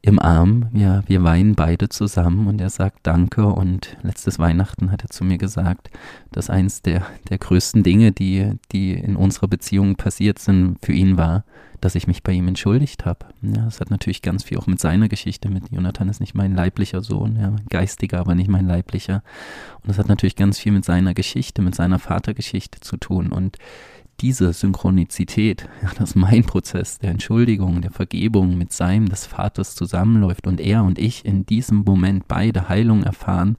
[0.01, 0.67] im Arm.
[0.73, 3.45] Ja, wir weinen beide zusammen und er sagt Danke.
[3.45, 5.89] Und letztes Weihnachten hat er zu mir gesagt,
[6.33, 11.15] dass eins der, der größten Dinge, die, die in unserer Beziehung passiert sind, für ihn
[11.15, 11.45] war,
[11.81, 13.27] dass ich mich bei ihm entschuldigt habe.
[13.41, 16.55] Ja, das hat natürlich ganz viel auch mit seiner Geschichte, mit Jonathan ist nicht mein
[16.55, 19.23] leiblicher Sohn, ja, geistiger, aber nicht mein leiblicher.
[19.81, 23.31] Und das hat natürlich ganz viel mit seiner Geschichte, mit seiner Vatergeschichte zu tun.
[23.31, 23.57] Und
[24.21, 30.47] diese Synchronizität, ja, dass mein Prozess der Entschuldigung, der Vergebung mit seinem des Vaters zusammenläuft
[30.47, 33.57] und er und ich in diesem Moment beide Heilung erfahren,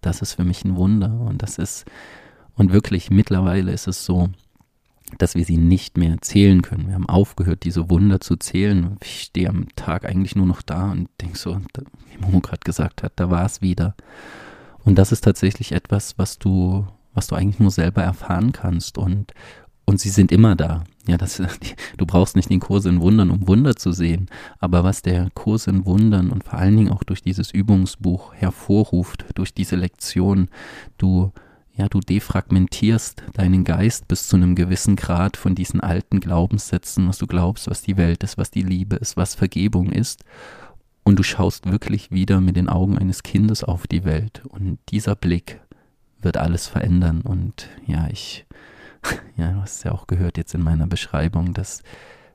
[0.00, 1.86] das ist für mich ein Wunder und das ist
[2.56, 4.28] und wirklich mittlerweile ist es so,
[5.18, 6.88] dass wir sie nicht mehr zählen können.
[6.88, 8.96] Wir haben aufgehört, diese Wunder zu zählen.
[9.02, 13.02] Ich stehe am Tag eigentlich nur noch da und denke so, wie Momo gerade gesagt
[13.02, 13.94] hat, da war es wieder.
[14.84, 19.32] Und das ist tatsächlich etwas, was du, was du eigentlich nur selber erfahren kannst und
[19.86, 20.84] und sie sind immer da.
[21.06, 21.42] Ja, das,
[21.96, 24.28] du brauchst nicht den Kurs in Wundern, um Wunder zu sehen.
[24.58, 29.26] Aber was der Kurs in Wundern und vor allen Dingen auch durch dieses Übungsbuch hervorruft,
[29.34, 30.48] durch diese Lektion,
[30.96, 31.32] du,
[31.76, 37.18] ja, du defragmentierst deinen Geist bis zu einem gewissen Grad von diesen alten Glaubenssätzen, was
[37.18, 40.24] du glaubst, was die Welt ist, was die Liebe ist, was Vergebung ist.
[41.02, 44.42] Und du schaust wirklich wieder mit den Augen eines Kindes auf die Welt.
[44.48, 45.60] Und dieser Blick
[46.22, 47.20] wird alles verändern.
[47.22, 48.46] Und ja, ich,
[49.36, 51.82] ja, du hast ja auch gehört jetzt in meiner Beschreibung, dass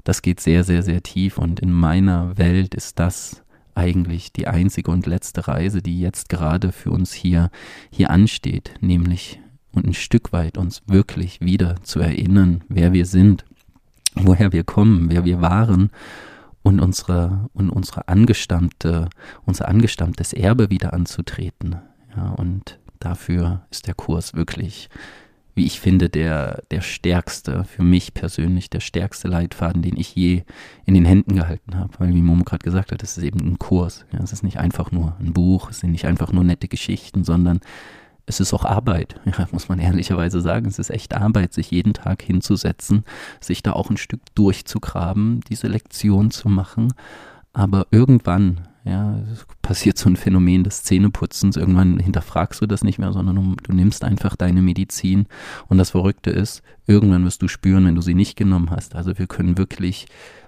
[0.04, 3.43] das geht sehr, sehr, sehr tief und in meiner Welt ist das
[3.79, 7.49] eigentlich die einzige und letzte Reise, die jetzt gerade für uns hier,
[7.89, 9.39] hier ansteht, nämlich
[9.71, 13.45] und ein Stück weit uns wirklich wieder zu erinnern, wer wir sind,
[14.15, 15.91] woher wir kommen, wer wir waren
[16.63, 19.09] und unsere, und unsere angestammte,
[19.45, 21.77] unser angestammtes Erbe wieder anzutreten.
[22.15, 24.89] Ja, und dafür ist der Kurs wirklich,
[25.59, 30.43] wie ich finde, der, der stärkste, für mich persönlich, der stärkste Leitfaden, den ich je
[30.85, 31.91] in den Händen gehalten habe.
[31.99, 34.05] Weil, wie Momo gerade gesagt hat, es ist eben ein Kurs.
[34.13, 37.25] Ja, es ist nicht einfach nur ein Buch, es sind nicht einfach nur nette Geschichten,
[37.25, 37.59] sondern
[38.25, 40.65] es ist auch Arbeit, ja, muss man ehrlicherweise sagen.
[40.65, 43.03] Es ist echt Arbeit, sich jeden Tag hinzusetzen,
[43.41, 46.93] sich da auch ein Stück durchzugraben, diese Lektion zu machen.
[47.51, 49.19] Aber irgendwann, ja,
[49.61, 51.57] passiert so ein Phänomen des Zähneputzens.
[51.57, 55.27] Irgendwann hinterfragst du das nicht mehr, sondern du, du nimmst einfach deine Medizin.
[55.67, 58.95] Und das Verrückte ist, irgendwann wirst du spüren, wenn du sie nicht genommen hast.
[58.95, 60.07] Also wir können wirklich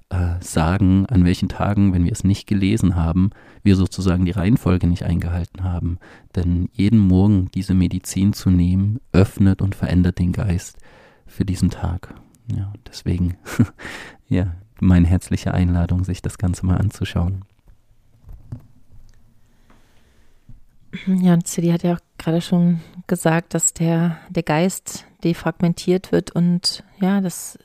[0.10, 3.32] äh, sagen, an welchen Tagen, wenn wir es nicht gelesen haben,
[3.64, 6.00] wir sozusagen die Reihenfolge nicht eingehalten haben.
[6.36, 10.78] Denn jeden Morgen diese Medizin zu nehmen, öffnet und verändert den Geist
[11.28, 12.14] für diesen Tag.
[12.54, 13.36] Ja, deswegen,
[14.28, 17.46] ja, meine herzliche Einladung, sich das Ganze mal anzuschauen.
[21.08, 26.32] Ja, und Cedi hat ja auch gerade schon gesagt, dass der, der Geist defragmentiert wird
[26.32, 27.58] und ja, dass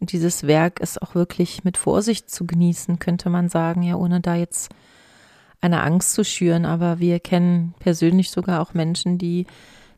[0.00, 4.34] dieses Werk ist auch wirklich mit Vorsicht zu genießen, könnte man sagen, ja, ohne da
[4.34, 4.70] jetzt
[5.60, 6.64] eine Angst zu schüren.
[6.64, 9.46] Aber wir kennen persönlich sogar auch Menschen, die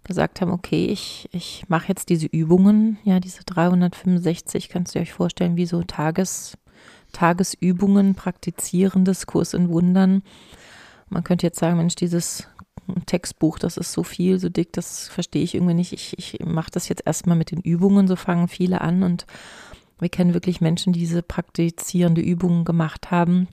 [0.05, 5.13] gesagt haben, okay, ich, ich mache jetzt diese Übungen, ja, diese 365, kannst du euch
[5.13, 6.57] vorstellen, wie so Tages,
[7.13, 10.23] Tagesübungen, praktizierendes Kurs in Wundern.
[11.11, 12.49] Man könnte jetzt sagen, Mensch, dieses
[13.07, 15.93] Textbuch, das ist so viel, so dick, das verstehe ich irgendwie nicht.
[15.93, 19.27] Ich, ich mache das jetzt erstmal mit den Übungen, so fangen viele an und
[19.99, 23.49] wir kennen wirklich Menschen, die diese praktizierende Übungen gemacht haben,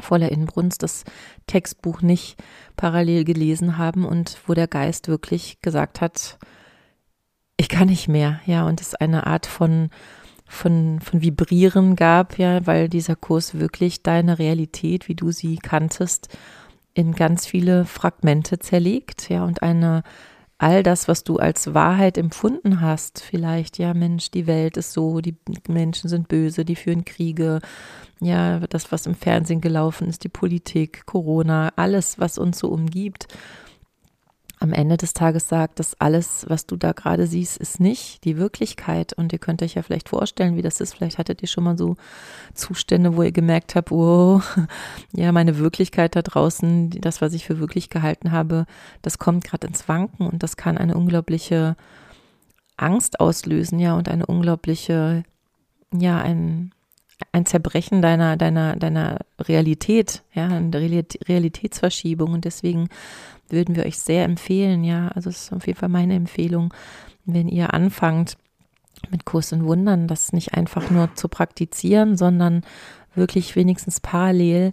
[0.00, 1.04] voller Inbrunst, das
[1.46, 2.36] Textbuch nicht
[2.76, 6.38] parallel gelesen haben und wo der Geist wirklich gesagt hat,
[7.56, 9.90] ich kann nicht mehr, ja, und es eine Art von
[10.48, 16.28] von, von Vibrieren gab, ja, weil dieser Kurs wirklich deine Realität, wie du sie kanntest,
[16.98, 20.02] in ganz viele Fragmente zerlegt, ja, und eine
[20.60, 25.20] all das, was du als Wahrheit empfunden hast, vielleicht, ja, Mensch, die Welt ist so,
[25.20, 25.36] die
[25.68, 27.60] Menschen sind böse, die führen Kriege,
[28.20, 33.28] ja, das, was im Fernsehen gelaufen ist, die Politik, Corona, alles, was uns so umgibt,
[34.60, 38.36] am Ende des Tages sagt, dass alles, was du da gerade siehst, ist nicht die
[38.36, 39.12] Wirklichkeit.
[39.12, 40.94] Und ihr könnt euch ja vielleicht vorstellen, wie das ist.
[40.94, 41.96] Vielleicht hattet ihr schon mal so
[42.54, 44.42] Zustände, wo ihr gemerkt habt, wow,
[45.12, 48.66] ja, meine Wirklichkeit da draußen, das, was ich für wirklich gehalten habe,
[49.02, 51.76] das kommt gerade ins Wanken und das kann eine unglaubliche
[52.76, 55.24] Angst auslösen, ja, und eine unglaubliche,
[55.92, 56.72] ja, ein,
[57.32, 62.32] ein Zerbrechen deiner, deiner, deiner Realität, ja, eine Realitätsverschiebung.
[62.32, 62.88] Und deswegen
[63.48, 66.72] würden wir euch sehr empfehlen, ja, also es ist auf jeden Fall meine Empfehlung,
[67.24, 68.36] wenn ihr anfangt
[69.10, 72.62] mit Kurs in Wundern, das nicht einfach nur zu praktizieren, sondern
[73.14, 74.72] wirklich wenigstens parallel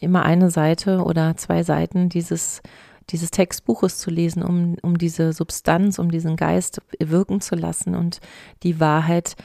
[0.00, 2.62] immer eine Seite oder zwei Seiten dieses
[3.10, 8.20] dieses Textbuches zu lesen, um, um diese Substanz, um diesen Geist wirken zu lassen und
[8.62, 9.36] die Wahrheit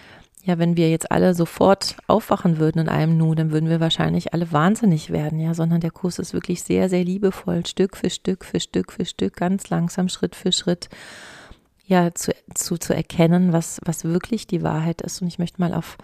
[0.43, 4.33] ja, wenn wir jetzt alle sofort aufwachen würden in einem Nu, dann würden wir wahrscheinlich
[4.33, 8.45] alle wahnsinnig werden, ja, sondern der Kurs ist wirklich sehr, sehr liebevoll, Stück für Stück
[8.45, 10.89] für Stück für Stück, ganz langsam, Schritt für Schritt,
[11.85, 15.21] ja, zu, zu, zu erkennen, was, was wirklich die Wahrheit ist.
[15.21, 15.97] Und ich möchte mal auf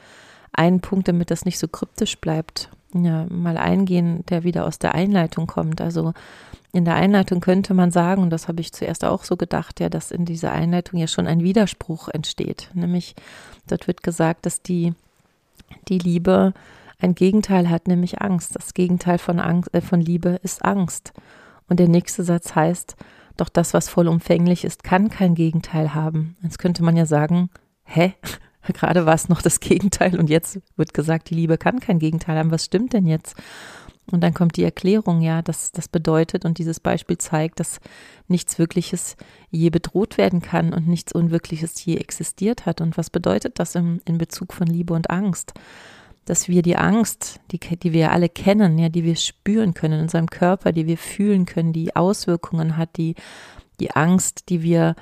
[0.52, 4.96] einen Punkt, damit das nicht so kryptisch bleibt, ja, mal eingehen, der wieder aus der
[4.96, 5.80] Einleitung kommt.
[5.80, 6.14] Also
[6.76, 9.90] in der Einleitung könnte man sagen, und das habe ich zuerst auch so gedacht, ja,
[9.90, 13.16] dass in dieser Einleitung ja schon ein Widerspruch entsteht, nämlich
[13.68, 14.94] Dort wird gesagt, dass die,
[15.88, 16.54] die Liebe
[17.00, 18.56] ein Gegenteil hat, nämlich Angst.
[18.56, 21.14] Das Gegenteil von, Angst, äh, von Liebe ist Angst.
[21.68, 22.96] Und der nächste Satz heißt,
[23.38, 26.38] doch das, was vollumfänglich ist, kann kein Gegenteil haben.
[26.42, 27.50] Jetzt könnte man ja sagen,
[27.84, 28.14] hä?
[28.74, 32.40] Gerade war es noch das Gegenteil und jetzt wird gesagt, die Liebe kann kein Gegenteil
[32.40, 32.50] haben.
[32.50, 33.36] Was stimmt denn jetzt?
[34.12, 37.80] Und dann kommt die Erklärung, ja, dass das bedeutet und dieses Beispiel zeigt, dass
[38.28, 39.18] nichts Wirkliches
[39.50, 42.82] je bedroht werden kann und nichts Unwirkliches je existiert hat.
[42.82, 45.54] Und was bedeutet das im, in Bezug von Liebe und Angst?
[46.26, 50.02] Dass wir die Angst, die, die wir alle kennen, ja, die wir spüren können in
[50.02, 53.16] unserem Körper, die wir fühlen können, die Auswirkungen hat, die,
[53.80, 54.96] die Angst, die wir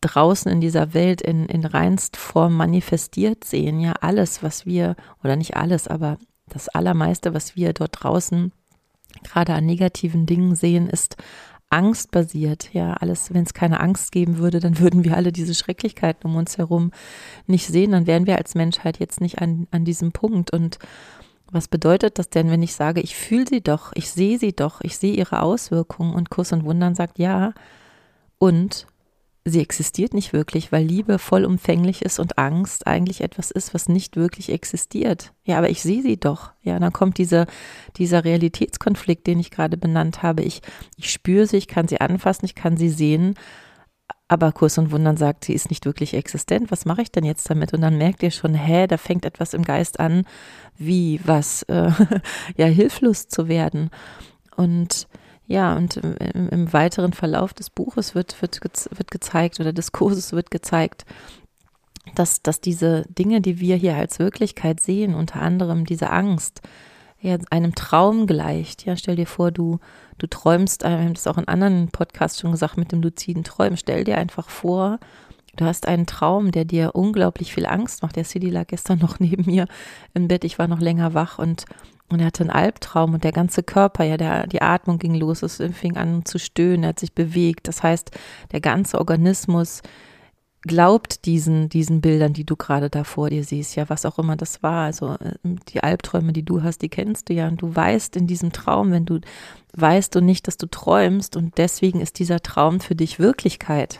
[0.00, 5.36] draußen in dieser Welt in, in reinst Form manifestiert sehen, ja, alles, was wir, oder
[5.36, 6.18] nicht alles, aber
[6.50, 8.52] das Allermeiste, was wir dort draußen
[9.24, 11.16] gerade an negativen Dingen sehen, ist
[11.70, 12.74] angstbasiert.
[12.74, 16.36] Ja, alles, wenn es keine Angst geben würde, dann würden wir alle diese Schrecklichkeiten um
[16.36, 16.90] uns herum
[17.46, 17.92] nicht sehen.
[17.92, 20.52] Dann wären wir als Menschheit jetzt nicht an, an diesem Punkt.
[20.52, 20.78] Und
[21.50, 24.80] was bedeutet das denn, wenn ich sage, ich fühle sie doch, ich sehe sie doch,
[24.82, 27.54] ich sehe ihre Auswirkungen und Kuss und Wundern sagt ja.
[28.38, 28.86] Und
[29.44, 34.16] sie existiert nicht wirklich, weil Liebe vollumfänglich ist und Angst eigentlich etwas ist, was nicht
[34.16, 35.32] wirklich existiert.
[35.44, 36.52] Ja, aber ich sehe sie doch.
[36.62, 37.46] Ja, dann kommt diese,
[37.96, 40.42] dieser Realitätskonflikt, den ich gerade benannt habe.
[40.42, 40.60] Ich,
[40.96, 43.34] ich spüre sie, ich kann sie anfassen, ich kann sie sehen.
[44.28, 46.70] Aber Kurs und Wundern sagt, sie ist nicht wirklich existent.
[46.70, 47.72] Was mache ich denn jetzt damit?
[47.72, 50.24] Und dann merkt ihr schon, hä, da fängt etwas im Geist an,
[50.76, 51.90] wie was, äh,
[52.56, 53.90] ja, hilflos zu werden.
[54.54, 55.08] Und
[55.50, 60.32] ja, und im, im, weiteren Verlauf des Buches wird, wird, wird gezeigt oder des Kurses
[60.32, 61.04] wird gezeigt,
[62.14, 66.62] dass, dass diese Dinge, die wir hier als Wirklichkeit sehen, unter anderem diese Angst,
[67.20, 68.86] ja, einem Traum gleicht.
[68.86, 69.80] Ja, stell dir vor, du,
[70.18, 73.76] du träumst, wir haben das auch in anderen Podcasts schon gesagt, mit dem luziden Träumen.
[73.76, 75.00] Stell dir einfach vor,
[75.60, 78.16] du hast einen Traum, der dir unglaublich viel Angst macht.
[78.16, 79.66] Der City lag gestern noch neben mir
[80.14, 81.64] im Bett, ich war noch länger wach und
[82.12, 85.44] und er hatte einen Albtraum und der ganze Körper, ja, der, die Atmung ging los,
[85.44, 87.68] es fing an zu stöhnen, er hat sich bewegt.
[87.68, 88.10] Das heißt,
[88.50, 89.80] der ganze Organismus
[90.62, 94.36] glaubt diesen, diesen Bildern, die du gerade da vor dir siehst, ja, was auch immer
[94.36, 94.84] das war.
[94.84, 97.46] Also ähm, die Albträume, die du hast, die kennst du ja.
[97.46, 99.20] Und du weißt in diesem Traum, wenn du
[99.74, 103.98] weißt du nicht, dass du träumst und deswegen ist dieser Traum für dich Wirklichkeit.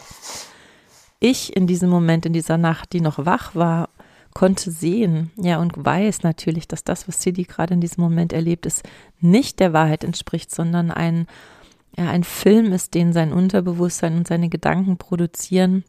[1.20, 3.90] Ich in diesem Moment, in dieser Nacht, die noch wach war
[4.32, 8.66] konnte sehen, ja, und weiß natürlich, dass das, was Sidi gerade in diesem Moment erlebt,
[8.66, 8.88] ist,
[9.20, 11.26] nicht der Wahrheit entspricht, sondern ein,
[11.96, 15.84] ja, ein Film ist, den sein Unterbewusstsein und seine Gedanken produzieren,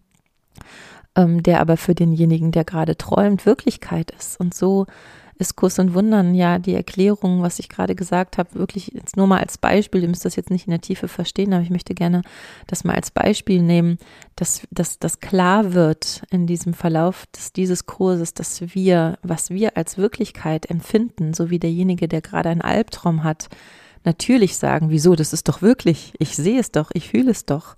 [1.16, 4.40] ähm, der aber für denjenigen, der gerade träumt, Wirklichkeit ist.
[4.40, 4.88] Und so
[5.42, 9.28] ist Kuss und Wundern ja die Erklärung, was ich gerade gesagt habe, wirklich jetzt nur
[9.28, 10.04] mal als Beispiel.
[10.04, 12.22] Ihr müsst das jetzt nicht in der Tiefe verstehen, aber ich möchte gerne
[12.68, 13.98] das mal als Beispiel nehmen,
[14.36, 19.98] dass, dass klar wird in diesem Verlauf des, dieses Kurses, dass wir, was wir als
[19.98, 23.50] Wirklichkeit empfinden, so wie derjenige, der gerade einen Albtraum hat,
[24.04, 27.76] natürlich sagen, wieso, das ist doch wirklich, ich sehe es doch, ich fühle es doch.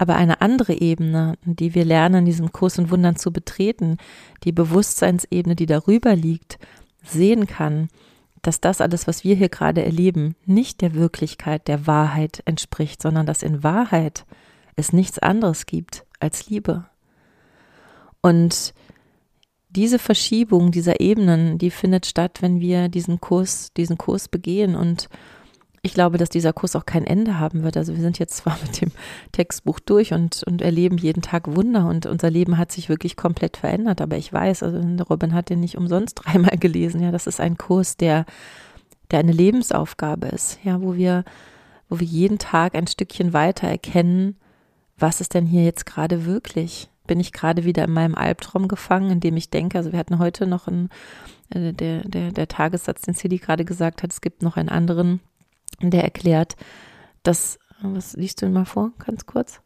[0.00, 3.98] Aber eine andere Ebene, die wir lernen, in diesem Kurs und Wundern zu betreten,
[4.44, 6.58] die Bewusstseinsebene, die darüber liegt,
[7.02, 7.88] sehen kann,
[8.42, 13.26] dass das alles, was wir hier gerade erleben, nicht der Wirklichkeit, der Wahrheit entspricht, sondern
[13.26, 14.24] dass in Wahrheit
[14.76, 16.86] es nichts anderes gibt als Liebe.
[18.22, 18.74] Und
[19.68, 25.08] diese Verschiebung dieser Ebenen, die findet statt, wenn wir diesen Kurs, diesen Kurs begehen und
[25.82, 27.76] ich glaube, dass dieser Kurs auch kein Ende haben wird.
[27.76, 28.92] Also wir sind jetzt zwar mit dem
[29.32, 33.56] Textbuch durch und, und erleben jeden Tag Wunder und unser Leben hat sich wirklich komplett
[33.56, 34.02] verändert.
[34.02, 37.02] Aber ich weiß, also Robin hat den nicht umsonst dreimal gelesen.
[37.02, 38.26] Ja, das ist ein Kurs, der,
[39.10, 40.58] der eine Lebensaufgabe ist.
[40.64, 41.24] Ja, wo wir,
[41.88, 44.36] wo wir jeden Tag ein Stückchen weiter erkennen,
[44.98, 46.90] was ist denn hier jetzt gerade wirklich?
[47.06, 50.18] Bin ich gerade wieder in meinem Albtraum gefangen, in dem ich denke, also wir hatten
[50.18, 50.90] heute noch einen,
[51.48, 55.20] äh, der, der, der Tagessatz, den Cedi gerade gesagt hat, es gibt noch einen anderen,
[55.80, 56.56] der erklärt,
[57.22, 59.60] dass, was liest du mal vor, ganz kurz?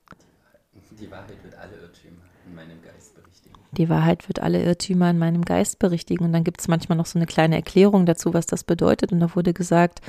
[1.00, 3.54] Die Wahrheit wird alle Irrtümer in meinem Geist berichtigen.
[3.72, 6.24] Die Wahrheit wird alle Irrtümer in meinem Geist berichtigen.
[6.24, 9.12] Und dann gibt es manchmal noch so eine kleine Erklärung dazu, was das bedeutet.
[9.12, 10.00] Und da wurde gesagt,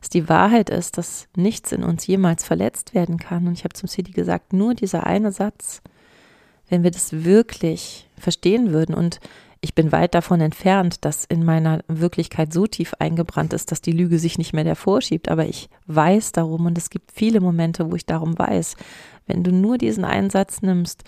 [0.00, 3.46] dass die Wahrheit ist, dass nichts in uns jemals verletzt werden kann.
[3.46, 5.80] Und ich habe zum City gesagt, nur dieser eine Satz,
[6.68, 9.20] wenn wir das wirklich verstehen würden und
[9.64, 13.92] ich bin weit davon entfernt, dass in meiner Wirklichkeit so tief eingebrannt ist, dass die
[13.92, 15.30] Lüge sich nicht mehr davor schiebt.
[15.30, 18.76] Aber ich weiß darum und es gibt viele Momente, wo ich darum weiß.
[19.26, 21.04] Wenn du nur diesen einen Satz nimmst,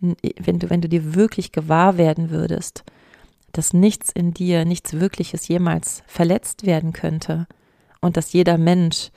[0.00, 2.84] wenn du, wenn du dir wirklich gewahr werden würdest,
[3.52, 7.46] dass nichts in dir, nichts Wirkliches jemals verletzt werden könnte
[8.02, 9.12] und dass jeder Mensch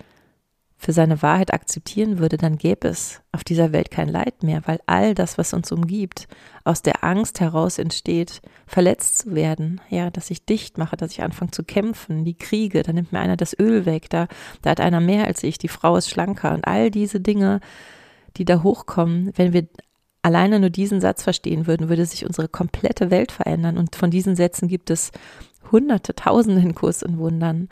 [0.79, 4.79] für seine Wahrheit akzeptieren würde, dann gäbe es auf dieser Welt kein Leid mehr, weil
[4.85, 6.27] all das, was uns umgibt,
[6.63, 9.81] aus der Angst heraus entsteht, verletzt zu werden.
[9.89, 13.19] Ja, dass ich dicht mache, dass ich anfange zu kämpfen, die Kriege, da nimmt mir
[13.19, 14.27] einer das Öl weg, da,
[14.61, 17.59] da hat einer mehr als ich, die Frau ist schlanker und all diese Dinge,
[18.37, 19.67] die da hochkommen, wenn wir
[20.21, 23.77] alleine nur diesen Satz verstehen würden, würde sich unsere komplette Welt verändern.
[23.77, 25.11] Und von diesen Sätzen gibt es
[25.71, 27.69] hunderte, tausende in Kurs und Wundern.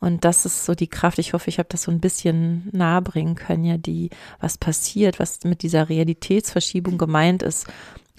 [0.00, 1.18] Und das ist so die Kraft.
[1.18, 5.18] Ich hoffe, ich habe das so ein bisschen nahe bringen können, ja, die, was passiert,
[5.18, 7.66] was mit dieser Realitätsverschiebung gemeint ist.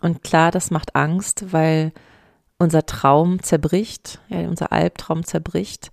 [0.02, 1.92] Und klar, das macht Angst, weil
[2.58, 5.92] unser Traum zerbricht, ja, unser Albtraum zerbricht.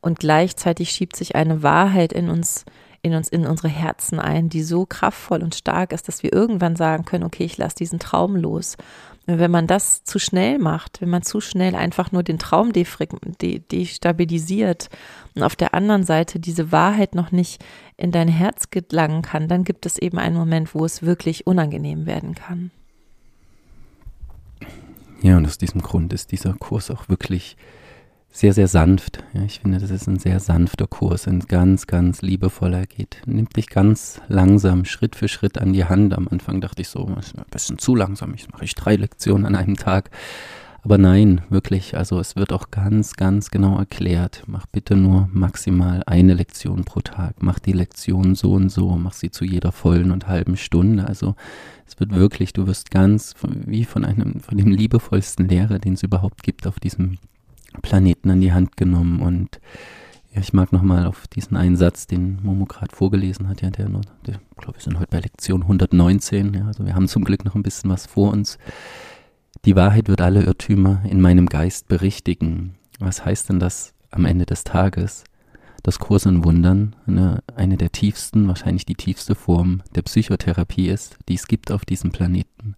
[0.00, 2.64] Und gleichzeitig schiebt sich eine Wahrheit in uns,
[3.02, 6.76] in uns, in unsere Herzen ein, die so kraftvoll und stark ist, dass wir irgendwann
[6.76, 8.76] sagen können, okay, ich lasse diesen Traum los.
[9.26, 14.90] Wenn man das zu schnell macht, wenn man zu schnell einfach nur den Traum destabilisiert
[15.34, 17.64] und auf der anderen Seite diese Wahrheit noch nicht
[17.96, 22.04] in dein Herz gelangen kann, dann gibt es eben einen Moment, wo es wirklich unangenehm
[22.04, 22.70] werden kann.
[25.22, 27.56] Ja, und aus diesem Grund ist dieser Kurs auch wirklich
[28.34, 29.22] sehr, sehr sanft.
[29.32, 33.22] Ja, ich finde, das ist ein sehr sanfter Kurs, ein ganz, ganz liebevoller geht.
[33.26, 36.12] Nimmt dich ganz langsam, Schritt für Schritt an die Hand.
[36.14, 38.96] Am Anfang dachte ich so, das ist ein bisschen zu langsam, ich mache ich drei
[38.96, 40.10] Lektionen an einem Tag.
[40.82, 44.42] Aber nein, wirklich, also es wird auch ganz, ganz genau erklärt.
[44.48, 47.36] Mach bitte nur maximal eine Lektion pro Tag.
[47.40, 51.06] Mach die Lektion so und so, mach sie zu jeder vollen und halben Stunde.
[51.06, 51.36] Also
[51.86, 56.02] es wird wirklich, du wirst ganz wie von einem, von dem liebevollsten Lehrer, den es
[56.02, 57.18] überhaupt gibt auf diesem
[57.82, 59.60] Planeten an die Hand genommen und
[60.34, 63.88] ja, ich mag nochmal auf diesen einen Satz, den Momo gerade vorgelesen hat, ja, der,
[64.26, 67.44] der ich glaube, wir sind heute bei Lektion 119, ja, also wir haben zum Glück
[67.44, 68.58] noch ein bisschen was vor uns.
[69.64, 72.74] Die Wahrheit wird alle Irrtümer in meinem Geist berichtigen.
[72.98, 75.24] Was heißt denn das am Ende des Tages?
[75.84, 81.18] Das Kurs in Wundern eine, eine der tiefsten, wahrscheinlich die tiefste Form der Psychotherapie ist,
[81.28, 82.74] die es gibt auf diesem Planeten.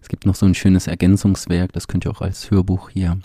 [0.00, 3.18] Es gibt noch so ein schönes Ergänzungswerk, das könnt ihr auch als Hörbuch hier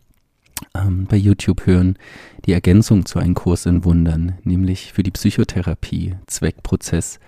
[0.73, 1.97] ähm, bei YouTube hören,
[2.45, 7.19] die Ergänzung zu einem Kurs in Wundern, nämlich für die Psychotherapie, Zweckprozess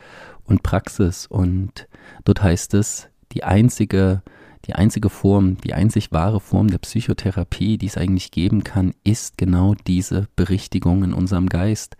[0.43, 1.27] und Praxis.
[1.27, 1.87] Und
[2.25, 4.21] dort heißt es, die einzige,
[4.65, 9.37] die einzige Form, die einzig wahre Form der Psychotherapie, die es eigentlich geben kann, ist
[9.37, 11.97] genau diese Berichtigung in unserem Geist.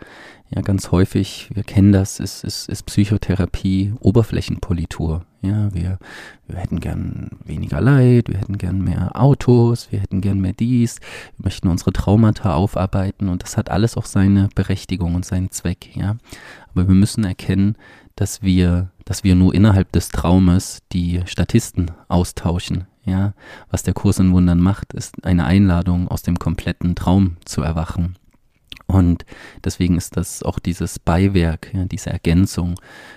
[0.49, 5.25] Ja, ganz häufig, wir kennen das, ist, ist, ist Psychotherapie Oberflächenpolitur.
[5.41, 5.99] Ja, wir,
[6.47, 10.99] wir hätten gern weniger Leid, wir hätten gern mehr Autos, wir hätten gern mehr dies,
[11.37, 15.95] wir möchten unsere Traumata aufarbeiten und das hat alles auch seine Berechtigung und seinen Zweck,
[15.95, 16.17] ja.
[16.73, 17.75] Aber wir müssen erkennen,
[18.17, 23.33] dass wir, dass wir nur innerhalb des Traumes die Statisten austauschen, ja.
[23.71, 28.17] Was der Kurs in Wundern macht, ist eine Einladung, aus dem kompletten Traum zu erwachen.
[28.87, 29.25] Und
[29.63, 32.75] deswegen ist das auch dieses Beiwerk, ja, diese Ergänzung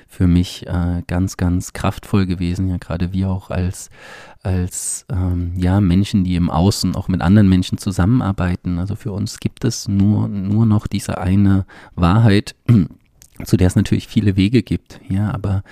[0.09, 2.69] für mich äh, ganz, ganz kraftvoll gewesen.
[2.69, 3.89] Ja, gerade wir auch als,
[4.43, 8.81] als ähm, ja, Menschen, die im Außen auch mit anderen Menschen zusammenarbeiten.
[8.81, 12.57] Also für uns gibt es nur, nur noch diese eine Wahrheit,
[13.45, 15.01] zu der es natürlich viele Wege gibt.
[15.09, 15.63] Ja, aber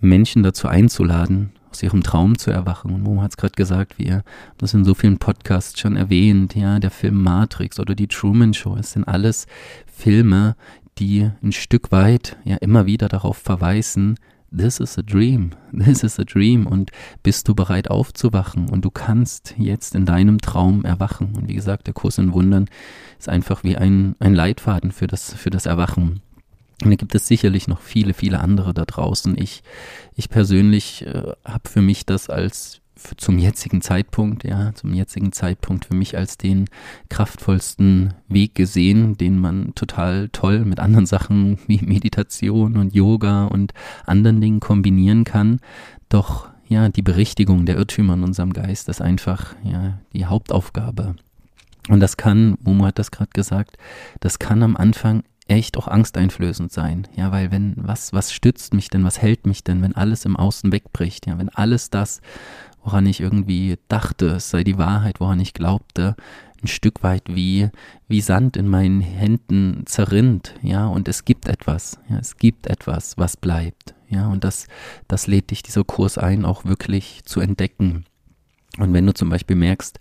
[0.00, 2.92] Menschen dazu einzuladen, aus ihrem Traum zu erwachen.
[2.92, 4.24] Und Momo hat es gerade gesagt, wir haben
[4.58, 8.76] das in so vielen Podcasts schon erwähnt, ja, der Film Matrix oder die Truman Show,
[8.76, 9.46] es sind alles
[9.86, 10.56] Filme,
[10.98, 14.16] die ein Stück weit ja immer wieder darauf verweisen,
[14.50, 16.90] This is a dream, this is a dream und
[17.22, 21.34] bist du bereit aufzuwachen und du kannst jetzt in deinem Traum erwachen.
[21.36, 22.66] Und wie gesagt, der Kurs in Wundern
[23.18, 26.22] ist einfach wie ein, ein Leitfaden für das, für das Erwachen.
[26.84, 29.36] Und da gibt es sicherlich noch viele, viele andere da draußen.
[29.36, 29.62] Ich,
[30.14, 35.32] ich persönlich äh, habe für mich das als für, zum jetzigen Zeitpunkt, ja, zum jetzigen
[35.32, 36.66] Zeitpunkt für mich als den
[37.08, 43.72] kraftvollsten Weg gesehen, den man total toll mit anderen Sachen wie Meditation und Yoga und
[44.04, 45.60] anderen Dingen kombinieren kann.
[46.08, 51.16] Doch ja, die Berichtigung der Irrtümer in unserem Geist ist einfach ja die Hauptaufgabe.
[51.88, 53.78] Und das kann, Momo hat das gerade gesagt,
[54.20, 57.08] das kann am Anfang echt auch angsteinflößend sein.
[57.16, 60.36] Ja, weil wenn, was, was stützt mich denn, was hält mich denn, wenn alles im
[60.36, 61.26] Außen wegbricht?
[61.26, 62.20] Ja, wenn alles das,
[62.84, 66.14] woran ich irgendwie dachte, es sei die Wahrheit, woran ich glaubte,
[66.62, 67.68] ein Stück weit wie,
[68.08, 73.16] wie Sand in meinen Händen zerrinnt, ja, und es gibt etwas, ja, es gibt etwas,
[73.16, 74.66] was bleibt, ja, und das,
[75.06, 78.04] das lädt dich dieser Kurs ein, auch wirklich zu entdecken.
[78.78, 80.00] Und wenn du zum Beispiel merkst,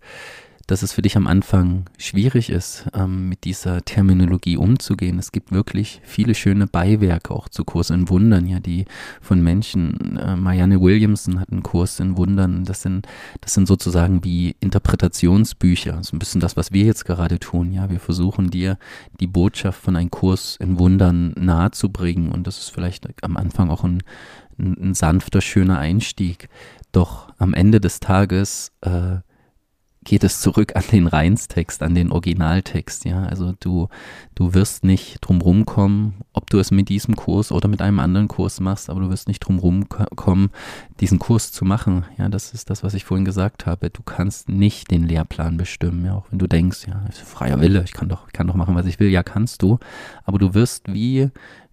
[0.67, 5.17] dass es für dich am Anfang schwierig ist, ähm, mit dieser Terminologie umzugehen.
[5.17, 8.85] Es gibt wirklich viele schöne Beiwerke auch zu Kurs in Wundern, ja, die
[9.21, 13.07] von Menschen, äh, Marianne Williamson hat einen Kurs in Wundern, das sind,
[13.39, 17.89] das sind sozusagen wie Interpretationsbücher, so ein bisschen das, was wir jetzt gerade tun, ja,
[17.89, 18.77] wir versuchen dir
[19.21, 22.29] die Botschaft von einem Kurs in Wundern nahezubringen.
[22.31, 24.03] Und das ist vielleicht am Anfang auch ein,
[24.59, 26.49] ein, ein sanfter, schöner Einstieg,
[26.91, 29.17] doch am Ende des Tages äh,
[30.07, 33.23] geht es zurück an den Reinstext, an den Originaltext, ja.
[33.23, 33.89] Also du,
[34.35, 38.29] du wirst nicht drum rumkommen, ob du es mit diesem Kurs oder mit einem anderen
[38.29, 40.51] Kurs machst, aber du wirst nicht drum rumkommen,
[41.01, 42.05] diesen Kurs zu machen.
[42.17, 43.89] Ja, das ist das, was ich vorhin gesagt habe.
[43.89, 47.91] Du kannst nicht den Lehrplan bestimmen, ja, auch wenn du denkst, ja, freier Wille, ich
[47.91, 49.09] kann doch, kann doch machen, was ich will.
[49.09, 49.77] Ja, kannst du.
[50.23, 51.31] Aber du wirst wie,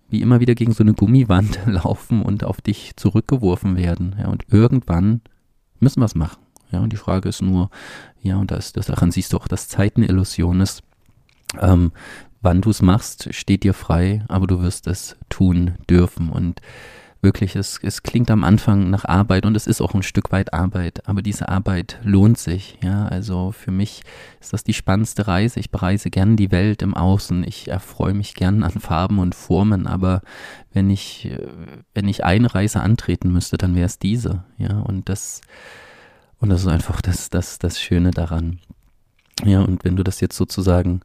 [0.08, 4.16] wie immer wieder gegen so eine Gummiwand laufen und auf dich zurückgeworfen werden.
[4.18, 5.20] Ja, und irgendwann
[5.78, 6.43] müssen wir es machen.
[6.74, 7.70] Ja, und die Frage ist nur,
[8.20, 10.82] ja, und das, das daran siehst du auch, dass Zeit eine Illusion ist.
[11.60, 11.92] Ähm,
[12.42, 16.30] wann du es machst, steht dir frei, aber du wirst es tun dürfen.
[16.30, 16.60] Und
[17.22, 20.52] wirklich, es, es klingt am Anfang nach Arbeit und es ist auch ein Stück weit
[20.52, 22.76] Arbeit, aber diese Arbeit lohnt sich.
[22.82, 24.02] Ja, also für mich
[24.40, 25.60] ist das die spannendste Reise.
[25.60, 27.44] Ich bereise gern die Welt im Außen.
[27.44, 30.22] Ich erfreue mich gern an Farben und Formen, aber
[30.72, 31.30] wenn ich,
[31.94, 34.42] wenn ich eine Reise antreten müsste, dann wäre es diese.
[34.58, 35.40] Ja, und das,
[36.44, 38.60] und das ist einfach das, das, das Schöne daran.
[39.44, 41.00] Ja, und wenn du das jetzt sozusagen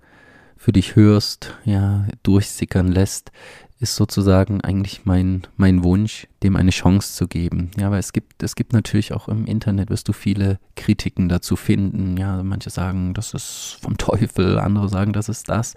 [0.57, 3.31] für dich hörst, ja, durchsickern lässt,
[3.79, 7.71] ist sozusagen eigentlich mein, mein Wunsch, dem eine Chance zu geben.
[7.79, 11.55] Ja, weil es gibt, es gibt natürlich auch im Internet, wirst du viele Kritiken dazu
[11.55, 12.17] finden.
[12.17, 15.73] Ja, manche sagen, das ist vom Teufel, andere sagen, das ist das.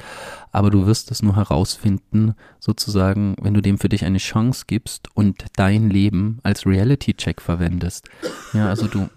[0.51, 5.07] Aber du wirst es nur herausfinden, sozusagen, wenn du dem für dich eine Chance gibst
[5.15, 8.09] und dein Leben als Reality-Check verwendest.
[8.53, 9.09] Ja, also du,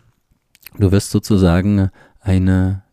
[0.77, 1.89] du wirst sozusagen
[2.21, 2.83] eine,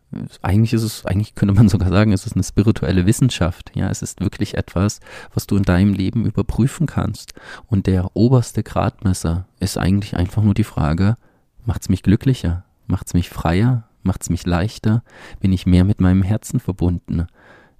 [0.41, 3.71] eigentlich ist es, eigentlich könnte man sogar sagen, es ist eine spirituelle Wissenschaft.
[3.75, 4.99] Ja, es ist wirklich etwas,
[5.33, 7.33] was du in deinem Leben überprüfen kannst.
[7.67, 11.17] Und der oberste Gradmesser ist eigentlich einfach nur die Frage,
[11.65, 12.63] macht's mich glücklicher?
[12.87, 13.87] Macht's mich freier?
[14.03, 15.01] Macht's mich leichter?
[15.39, 17.27] Bin ich mehr mit meinem Herzen verbunden?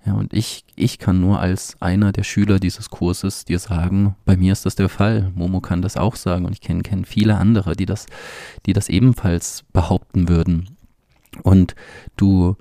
[0.06, 4.36] Ja, und ich, ich kann nur als einer der Schüler dieses Kurses dir sagen, bei
[4.36, 5.32] mir ist das der Fall.
[5.34, 8.08] Momo kann das auch sagen und ich kenne kenn viele andere, die das,
[8.66, 10.78] die das ebenfalls behaupten würden.
[11.42, 11.76] Und
[12.18, 12.58] du,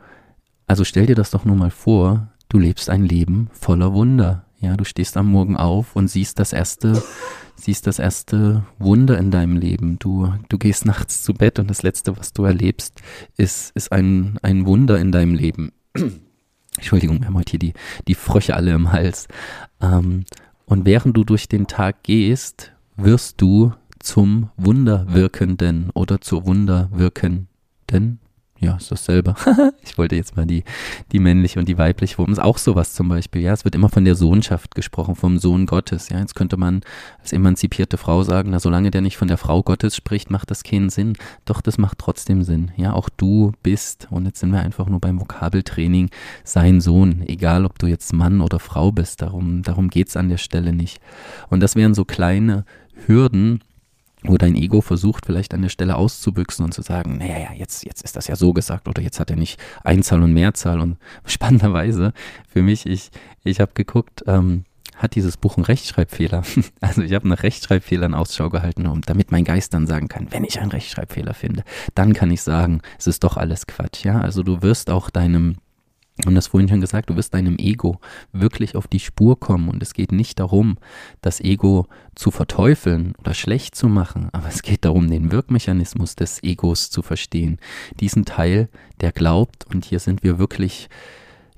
[0.69, 4.45] also stell dir das doch nur mal vor, du lebst ein Leben voller Wunder.
[4.61, 7.03] Ja, du stehst am Morgen auf und siehst das erste,
[7.57, 9.99] siehst das erste Wunder in deinem Leben.
[9.99, 13.03] Du, du gehst nachts zu Bett und das letzte, was du erlebst,
[13.37, 15.73] ist, ist ein, ein Wunder in deinem Leben.
[16.77, 17.73] Entschuldigung, wir haben heute hier die,
[18.09, 19.29] die Fröche alle im Hals.
[19.81, 20.25] Ähm,
[20.67, 28.19] und während du durch den Tag gehst, wirst du zum Wunderwirkenden oder zur Wunderwirkenden
[28.63, 29.35] ja, ist dasselbe.
[29.85, 30.63] ich wollte jetzt mal die,
[31.11, 32.31] die männliche und die weibliche Form.
[32.31, 33.43] Ist auch sowas zum Beispiel.
[33.43, 36.11] Ja, es wird immer von der Sohnschaft gesprochen, vom Sohn Gottes.
[36.11, 36.83] Ja, jetzt könnte man
[37.21, 40.63] als emanzipierte Frau sagen, na, solange der nicht von der Frau Gottes spricht, macht das
[40.63, 41.15] keinen Sinn.
[41.45, 42.71] Doch, das macht trotzdem Sinn.
[42.77, 46.11] Ja, auch du bist, und jetzt sind wir einfach nur beim Vokabeltraining,
[46.45, 47.25] sein Sohn.
[47.27, 49.23] Egal, ob du jetzt Mann oder Frau bist.
[49.23, 51.01] Darum, darum geht's an der Stelle nicht.
[51.51, 52.65] Und das wären so kleine
[53.07, 53.61] Hürden,
[54.25, 57.85] wo dein Ego versucht, vielleicht an der Stelle auszubüchsen und zu sagen, naja, ja, jetzt,
[57.85, 60.97] jetzt ist das ja so gesagt oder jetzt hat er nicht Einzahl und Mehrzahl und
[61.25, 62.13] spannenderweise
[62.49, 63.11] für mich, ich,
[63.45, 64.65] ich habe geguckt, ähm,
[64.97, 66.43] hat dieses Buch einen Rechtschreibfehler?
[66.81, 70.45] Also ich habe nach Rechtschreibfehlern Ausschau gehalten, um, damit mein Geist dann sagen kann, wenn
[70.45, 71.65] ich einen Rechtschreibfehler finde,
[71.95, 74.21] dann kann ich sagen, es ist doch alles Quatsch, ja.
[74.21, 75.57] Also du wirst auch deinem
[76.27, 77.99] und das vorhin schon gesagt, du wirst deinem Ego
[78.33, 79.69] wirklich auf die Spur kommen.
[79.69, 80.79] Und es geht nicht darum,
[81.21, 86.43] das Ego zu verteufeln oder schlecht zu machen, aber es geht darum, den Wirkmechanismus des
[86.43, 87.59] Egos zu verstehen.
[88.01, 88.69] Diesen Teil,
[89.01, 90.89] der glaubt, und hier sind wir wirklich,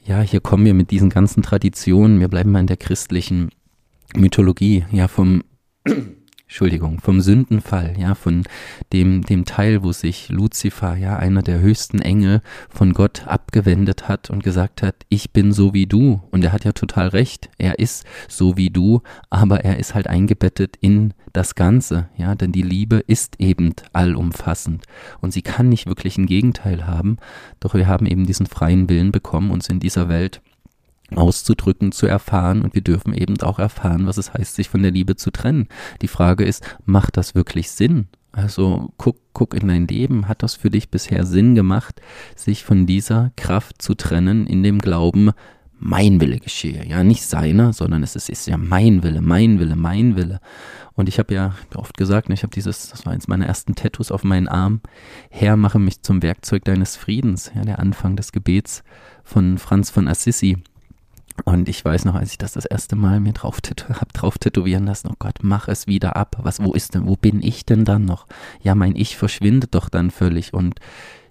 [0.04, 3.50] ja, hier kommen wir mit diesen ganzen Traditionen, wir bleiben mal in der christlichen
[4.14, 5.42] Mythologie, ja, vom
[6.54, 8.44] Entschuldigung, vom Sündenfall, ja, von
[8.92, 14.30] dem, dem Teil, wo sich Luzifer, ja, einer der höchsten Engel von Gott abgewendet hat
[14.30, 16.22] und gesagt hat, ich bin so wie du.
[16.30, 17.50] Und er hat ja total recht.
[17.58, 22.52] Er ist so wie du, aber er ist halt eingebettet in das Ganze, ja, denn
[22.52, 24.84] die Liebe ist eben allumfassend.
[25.20, 27.16] Und sie kann nicht wirklich ein Gegenteil haben.
[27.58, 30.40] Doch wir haben eben diesen freien Willen bekommen, uns in dieser Welt
[31.18, 34.90] auszudrücken, zu erfahren und wir dürfen eben auch erfahren, was es heißt, sich von der
[34.90, 35.68] Liebe zu trennen.
[36.02, 38.08] Die Frage ist, macht das wirklich Sinn?
[38.32, 42.00] Also guck, guck in dein Leben, hat das für dich bisher Sinn gemacht,
[42.34, 45.30] sich von dieser Kraft zu trennen, in dem Glauben,
[45.78, 46.84] mein Wille geschehe.
[46.86, 50.40] Ja, nicht seiner, sondern es ist, ist ja mein Wille, mein Wille, mein Wille.
[50.94, 54.10] Und ich habe ja oft gesagt, ich habe dieses, das war eins meiner ersten Tattoos
[54.10, 54.80] auf meinen Arm,
[55.30, 57.50] Herr, mache mich zum Werkzeug deines Friedens.
[57.54, 58.82] Ja, der Anfang des Gebets
[59.24, 60.56] von Franz von Assisi.
[61.44, 63.58] Und ich weiß noch, als ich das das erste Mal mir drauf
[63.88, 66.36] hab drauf tätowieren lassen, oh Gott, mach es wieder ab.
[66.42, 68.26] Was, wo ist denn, wo bin ich denn dann noch?
[68.62, 70.54] Ja, mein Ich verschwindet doch dann völlig.
[70.54, 70.78] Und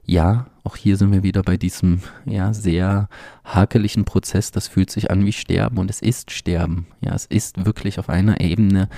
[0.05, 3.07] ja, auch hier sind wir wieder bei diesem, ja, sehr
[3.45, 4.51] hakeligen Prozess.
[4.51, 6.87] Das fühlt sich an wie Sterben und es ist Sterben.
[6.99, 8.89] Ja, es ist wirklich auf einer Ebene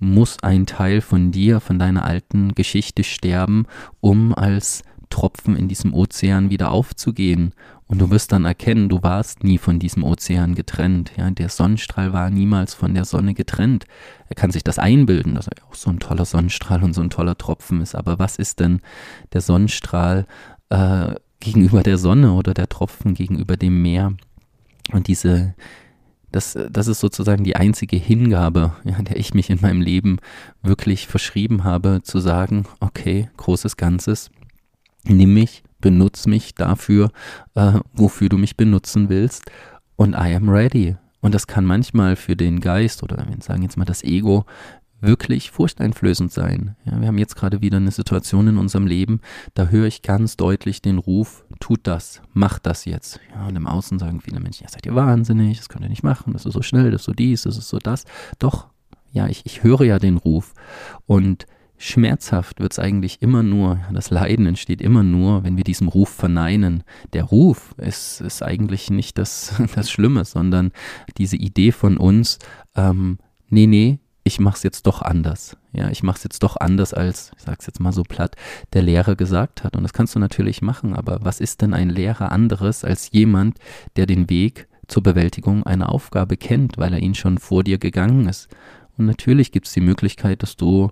[0.00, 3.66] muss ein Teil von dir, von deiner alten Geschichte sterben,
[4.00, 7.52] um als Tropfen in diesem Ozean wieder aufzugehen
[7.90, 11.10] und du wirst dann erkennen, du warst nie von diesem Ozean getrennt.
[11.16, 13.84] Ja, der Sonnenstrahl war niemals von der Sonne getrennt.
[14.28, 17.10] Er kann sich das einbilden, dass er auch so ein toller Sonnenstrahl und so ein
[17.10, 17.96] toller Tropfen ist.
[17.96, 18.80] Aber was ist denn
[19.32, 20.26] der Sonnenstrahl
[20.68, 24.14] äh, gegenüber der Sonne oder der Tropfen gegenüber dem Meer?
[24.92, 25.56] Und diese,
[26.30, 30.18] das, das ist sozusagen die einzige Hingabe, ja, der ich mich in meinem Leben
[30.62, 34.30] wirklich verschrieben habe, zu sagen, okay, großes Ganzes,
[35.04, 37.10] nimm mich, benutz mich dafür,
[37.54, 39.50] äh, wofür du mich benutzen willst
[39.96, 40.96] und I am ready.
[41.20, 44.46] Und das kann manchmal für den Geist oder wir sagen jetzt mal das Ego
[45.00, 46.76] wirklich furchteinflößend sein.
[46.84, 49.20] Ja, wir haben jetzt gerade wieder eine Situation in unserem Leben,
[49.54, 53.20] da höre ich ganz deutlich den Ruf, tut das, macht das jetzt.
[53.34, 56.02] Ja, und im Außen sagen viele Menschen, ja, seid ihr wahnsinnig, das könnt ihr nicht
[56.02, 58.04] machen, das ist so schnell, das ist so dies, das ist so das.
[58.38, 58.68] Doch,
[59.12, 60.54] ja, ich, ich höre ja den Ruf
[61.06, 61.46] und
[61.80, 66.10] schmerzhaft wird es eigentlich immer nur, das Leiden entsteht immer nur, wenn wir diesem Ruf
[66.10, 66.84] verneinen.
[67.14, 70.72] Der Ruf ist, ist eigentlich nicht das, das Schlimme, sondern
[71.16, 72.38] diese Idee von uns,
[72.76, 73.18] ähm,
[73.48, 75.56] nee, nee, ich mach's jetzt doch anders.
[75.72, 78.36] Ja, ich mach's jetzt doch anders, als, ich sag's jetzt mal so platt,
[78.74, 79.74] der Lehrer gesagt hat.
[79.74, 83.58] Und das kannst du natürlich machen, aber was ist denn ein Lehrer anderes als jemand,
[83.96, 88.28] der den Weg zur Bewältigung einer Aufgabe kennt, weil er ihn schon vor dir gegangen
[88.28, 88.48] ist?
[88.98, 90.90] Und natürlich gibt es die Möglichkeit, dass du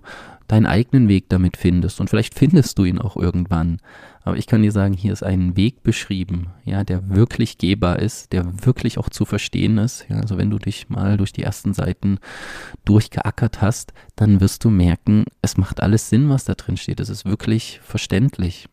[0.49, 2.01] deinen eigenen Weg damit findest.
[2.01, 3.77] Und vielleicht findest du ihn auch irgendwann.
[4.23, 8.33] Aber ich kann dir sagen, hier ist ein Weg beschrieben, ja, der wirklich gehbar ist,
[8.33, 10.07] der wirklich auch zu verstehen ist.
[10.09, 12.17] Ja, also wenn du dich mal durch die ersten Seiten
[12.83, 16.99] durchgeackert hast, dann wirst du merken, es macht alles Sinn, was da drin steht.
[16.99, 18.67] Es ist wirklich verständlich.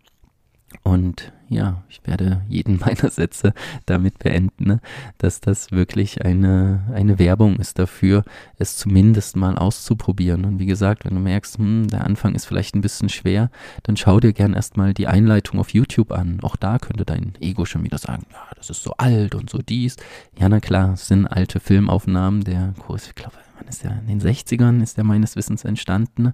[0.83, 3.53] Und ja, ich werde jeden meiner Sätze
[3.87, 4.81] damit beenden, ne,
[5.19, 8.25] dass das wirklich eine, eine Werbung ist dafür,
[8.59, 10.45] es zumindest mal auszuprobieren.
[10.45, 13.51] Und wie gesagt, wenn du merkst, hm, der Anfang ist vielleicht ein bisschen schwer,
[13.83, 16.41] dann schau dir gern erstmal die Einleitung auf YouTube an.
[16.43, 19.59] Auch da könnte dein Ego schon wieder sagen, ja, das ist so alt und so
[19.59, 19.97] dies.
[20.39, 22.45] Ja, na klar, es sind alte Filmaufnahmen.
[22.45, 23.99] Der Kurs, ich glaube, wann ist der?
[24.01, 26.33] In den 60ern ist der meines Wissens entstanden.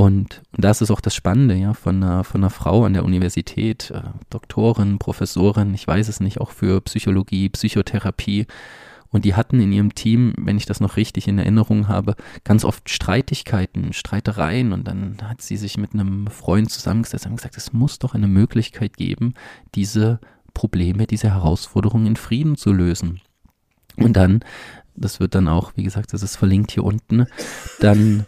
[0.00, 3.04] Und, und das ist auch das Spannende, ja, von einer, von einer Frau an der
[3.04, 8.46] Universität, äh, Doktorin, Professorin, ich weiß es nicht, auch für Psychologie, Psychotherapie.
[9.10, 12.64] Und die hatten in ihrem Team, wenn ich das noch richtig in Erinnerung habe, ganz
[12.64, 14.72] oft Streitigkeiten, Streitereien.
[14.72, 18.28] Und dann hat sie sich mit einem Freund zusammengesetzt und gesagt, es muss doch eine
[18.28, 19.34] Möglichkeit geben,
[19.74, 20.18] diese
[20.54, 23.20] Probleme, diese Herausforderungen in Frieden zu lösen.
[23.98, 24.40] Und dann,
[24.96, 27.26] das wird dann auch, wie gesagt, das ist verlinkt hier unten,
[27.80, 28.24] dann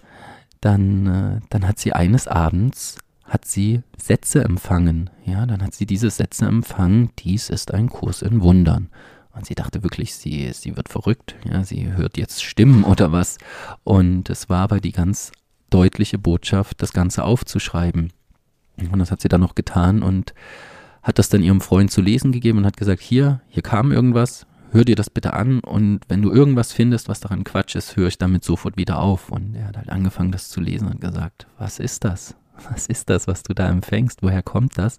[0.62, 2.96] dann, äh, dann hat sie eines Abends
[3.32, 5.08] hat sie Sätze empfangen.
[5.24, 7.10] Ja, dann hat sie diese Sätze empfangen.
[7.18, 8.90] Dies ist ein Kurs in Wundern.
[9.34, 11.34] Und sie dachte wirklich, sie, sie wird verrückt.
[11.44, 13.38] Ja, sie hört jetzt Stimmen oder was.
[13.84, 15.32] Und es war aber die ganz
[15.70, 18.12] deutliche Botschaft, das Ganze aufzuschreiben.
[18.76, 20.34] Und das hat sie dann noch getan und
[21.02, 24.46] hat das dann ihrem Freund zu lesen gegeben und hat gesagt, hier, hier kam irgendwas,
[24.72, 28.08] hör dir das bitte an und wenn du irgendwas findest, was daran Quatsch ist, höre
[28.08, 29.30] ich damit sofort wieder auf.
[29.30, 32.34] Und er hat halt angefangen, das zu lesen und gesagt, was ist das?
[32.70, 34.22] Was ist das, was du da empfängst?
[34.22, 34.98] Woher kommt das?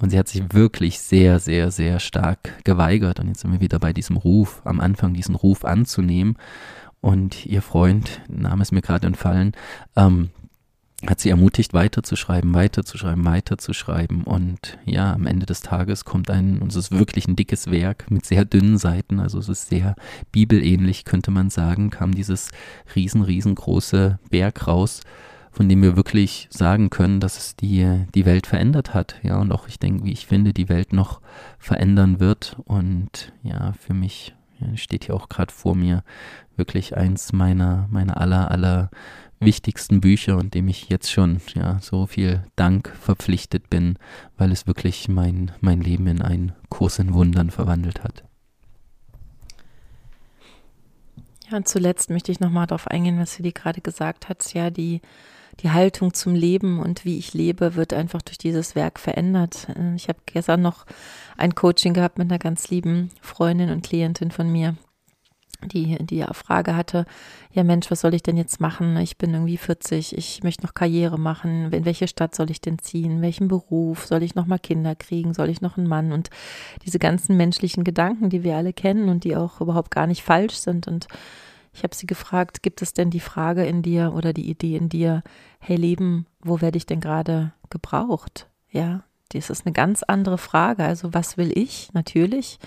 [0.00, 3.18] Und sie hat sich wirklich sehr, sehr, sehr stark geweigert.
[3.18, 6.36] Und jetzt sind wir wieder bei diesem Ruf, am Anfang diesen Ruf anzunehmen.
[7.00, 9.52] Und ihr Freund, Name ist mir gerade entfallen,
[9.96, 10.30] ähm,
[11.06, 14.24] hat sie ermutigt, weiterzuschreiben, weiterzuschreiben, weiterzuschreiben.
[14.24, 18.10] Und ja, am Ende des Tages kommt ein, und es ist wirklich ein dickes Werk
[18.10, 19.94] mit sehr dünnen Seiten, also es ist sehr
[20.32, 22.50] bibelähnlich, könnte man sagen, kam dieses
[22.96, 25.02] riesen, riesengroße Werk raus,
[25.52, 29.16] von dem wir wirklich sagen können, dass es die, die Welt verändert hat.
[29.22, 31.20] Ja, und auch ich denke, wie ich finde, die Welt noch
[31.58, 32.56] verändern wird.
[32.64, 34.34] Und ja, für mich
[34.74, 36.02] steht hier auch gerade vor mir
[36.56, 38.90] wirklich eins meiner, meiner aller, aller
[39.40, 43.98] wichtigsten Bücher und dem ich jetzt schon ja so viel Dank verpflichtet bin,
[44.36, 48.24] weil es wirklich mein, mein Leben in einen Kurs in Wundern verwandelt hat.
[51.50, 54.52] Ja, und zuletzt möchte ich nochmal darauf eingehen, was Silly gerade gesagt hat.
[54.52, 55.00] Ja, die,
[55.60, 59.68] die Haltung zum Leben und wie ich lebe, wird einfach durch dieses Werk verändert.
[59.96, 60.84] Ich habe gestern noch
[61.38, 64.76] ein Coaching gehabt mit einer ganz lieben Freundin und Klientin von mir,
[65.64, 67.04] die, die Frage hatte,
[67.52, 68.96] ja Mensch, was soll ich denn jetzt machen?
[68.98, 71.72] Ich bin irgendwie 40, ich möchte noch Karriere machen.
[71.72, 73.22] In welche Stadt soll ich denn ziehen?
[73.22, 74.06] Welchen Beruf?
[74.06, 75.34] Soll ich noch mal Kinder kriegen?
[75.34, 76.12] Soll ich noch einen Mann?
[76.12, 76.30] Und
[76.84, 80.54] diese ganzen menschlichen Gedanken, die wir alle kennen und die auch überhaupt gar nicht falsch
[80.54, 80.86] sind.
[80.86, 81.08] Und
[81.72, 84.88] ich habe sie gefragt, gibt es denn die Frage in dir oder die Idee in
[84.88, 85.22] dir,
[85.58, 88.48] hey Leben, wo werde ich denn gerade gebraucht?
[88.70, 89.02] Ja,
[89.32, 90.84] das ist eine ganz andere Frage.
[90.84, 91.92] Also was will ich?
[91.94, 92.58] Natürlich.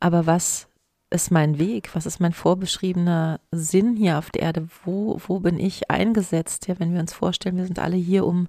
[0.00, 0.68] Aber was
[1.10, 1.94] ist mein Weg?
[1.94, 4.68] Was ist mein vorbeschriebener Sinn hier auf der Erde?
[4.84, 6.66] Wo, wo bin ich eingesetzt?
[6.66, 8.48] Ja, wenn wir uns vorstellen, wir sind alle hier, um,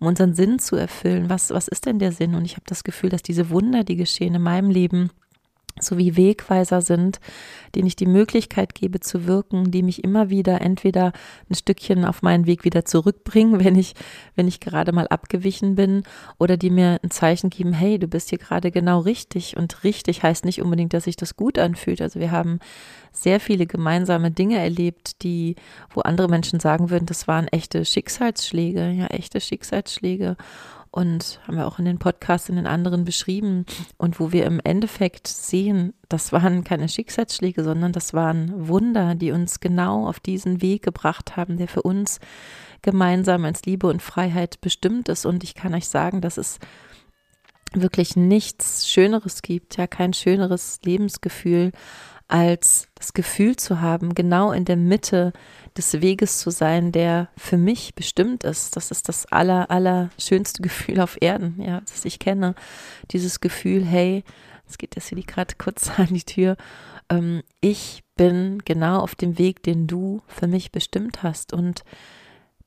[0.00, 1.30] um unseren Sinn zu erfüllen.
[1.30, 2.34] Was, was ist denn der Sinn?
[2.34, 5.10] Und ich habe das Gefühl, dass diese Wunder, die geschehen in meinem Leben,
[5.80, 7.20] sowie Wegweiser sind,
[7.74, 11.12] denen ich die Möglichkeit gebe zu wirken, die mich immer wieder entweder
[11.48, 13.94] ein Stückchen auf meinen Weg wieder zurückbringen, wenn ich,
[14.36, 16.02] wenn ich gerade mal abgewichen bin,
[16.38, 19.56] oder die mir ein Zeichen geben, hey, du bist hier gerade genau richtig.
[19.56, 22.02] Und richtig heißt nicht unbedingt, dass sich das gut anfühlt.
[22.02, 22.58] Also wir haben
[23.12, 25.56] sehr viele gemeinsame Dinge erlebt, die,
[25.90, 30.36] wo andere Menschen sagen würden, das waren echte Schicksalsschläge, ja, echte Schicksalsschläge
[30.92, 33.64] und haben wir auch in den Podcasts in den anderen beschrieben
[33.96, 39.32] und wo wir im Endeffekt sehen, das waren keine Schicksalsschläge, sondern das waren Wunder, die
[39.32, 42.20] uns genau auf diesen Weg gebracht haben, der für uns
[42.82, 45.24] gemeinsam als Liebe und Freiheit bestimmt ist.
[45.24, 46.58] Und ich kann euch sagen, dass es
[47.72, 51.72] wirklich nichts Schöneres gibt, ja, kein schöneres Lebensgefühl,
[52.32, 55.34] als das Gefühl zu haben, genau in der Mitte
[55.76, 58.74] des Weges zu sein, der für mich bestimmt ist.
[58.74, 62.54] Das ist das aller, aller schönste Gefühl auf Erden, ja, das ich kenne.
[63.10, 64.24] Dieses Gefühl, hey,
[64.64, 66.56] jetzt geht das hier gerade kurz an die Tür.
[67.10, 71.52] Ähm, ich bin genau auf dem Weg, den du für mich bestimmt hast.
[71.52, 71.84] Und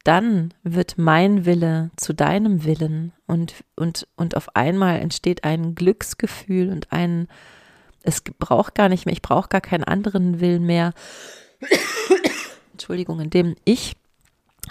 [0.03, 6.69] dann wird mein Wille zu deinem Willen und, und, und auf einmal entsteht ein Glücksgefühl
[6.69, 7.27] und ein,
[8.05, 10.93] es braucht gar nicht mehr, ich brauche gar keinen anderen Willen mehr,
[12.71, 13.95] Entschuldigung, in dem ich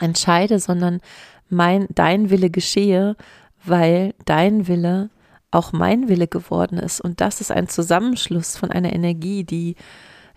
[0.00, 1.00] entscheide, sondern
[1.48, 3.16] mein, dein Wille geschehe,
[3.64, 5.10] weil dein Wille
[5.50, 7.00] auch mein Wille geworden ist.
[7.00, 9.76] Und das ist ein Zusammenschluss von einer Energie, die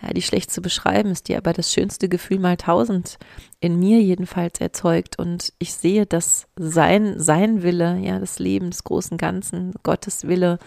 [0.01, 3.17] ja, die schlecht zu beschreiben ist, die aber das schönste Gefühl mal tausend
[3.59, 5.17] in mir jedenfalls erzeugt.
[5.17, 10.59] Und ich sehe, dass sein, sein Wille, ja, das Leben des großen Ganzen, Gottes Wille,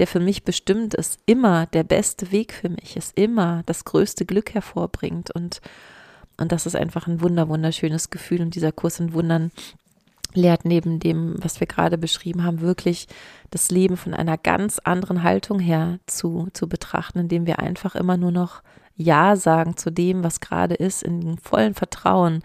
[0.00, 4.24] der für mich bestimmt ist, immer der beste Weg für mich ist, immer das größte
[4.24, 5.30] Glück hervorbringt.
[5.30, 5.60] Und,
[6.38, 8.40] und das ist einfach ein wunder, wunderschönes Gefühl.
[8.40, 9.52] Und dieser Kurs in Wundern
[10.32, 13.08] lehrt neben dem, was wir gerade beschrieben haben, wirklich
[13.50, 18.16] das Leben von einer ganz anderen Haltung her zu, zu betrachten, indem wir einfach immer
[18.16, 18.62] nur noch
[18.96, 22.42] Ja sagen zu dem, was gerade ist, in vollen Vertrauen,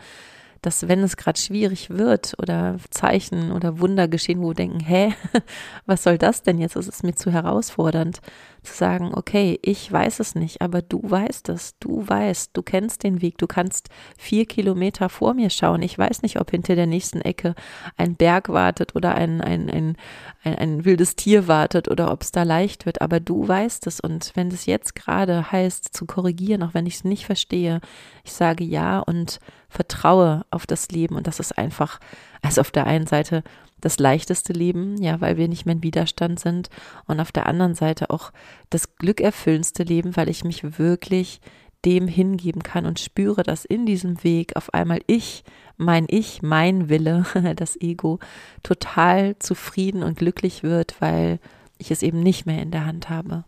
[0.66, 5.14] dass wenn es gerade schwierig wird oder Zeichen oder Wunder geschehen, wo wir denken, hä,
[5.86, 6.76] was soll das denn jetzt?
[6.76, 8.20] Das ist mir zu herausfordernd,
[8.66, 13.04] zu sagen, okay, ich weiß es nicht, aber du weißt es, du weißt, du kennst
[13.04, 15.82] den Weg, du kannst vier Kilometer vor mir schauen.
[15.82, 17.56] Ich weiß nicht, ob hinter der nächsten Ecke
[17.98, 19.98] ein Berg wartet oder ein, ein, ein,
[20.44, 24.00] ein, ein wildes Tier wartet oder ob es da leicht wird, aber du weißt es.
[24.00, 27.80] Und wenn es jetzt gerade heißt, zu korrigieren, auch wenn ich es nicht verstehe,
[28.24, 29.40] ich sage ja und
[29.70, 31.16] vertraue auf das Leben.
[31.16, 32.00] Und das ist einfach,
[32.42, 33.44] also auf der einen Seite
[33.82, 36.70] das leichteste Leben, ja, weil wir nicht mehr in Widerstand sind
[37.06, 38.32] und auf der anderen Seite auch
[38.70, 41.42] das glückerfüllendste Leben, weil ich mich wirklich
[41.86, 45.44] dem hingeben kann und spüre, dass in diesem Weg auf einmal ich,
[45.78, 48.20] mein Ich, mein Wille, das Ego,
[48.64, 51.40] total zufrieden und glücklich wird, weil
[51.78, 53.44] ich es eben nicht mehr in der Hand habe.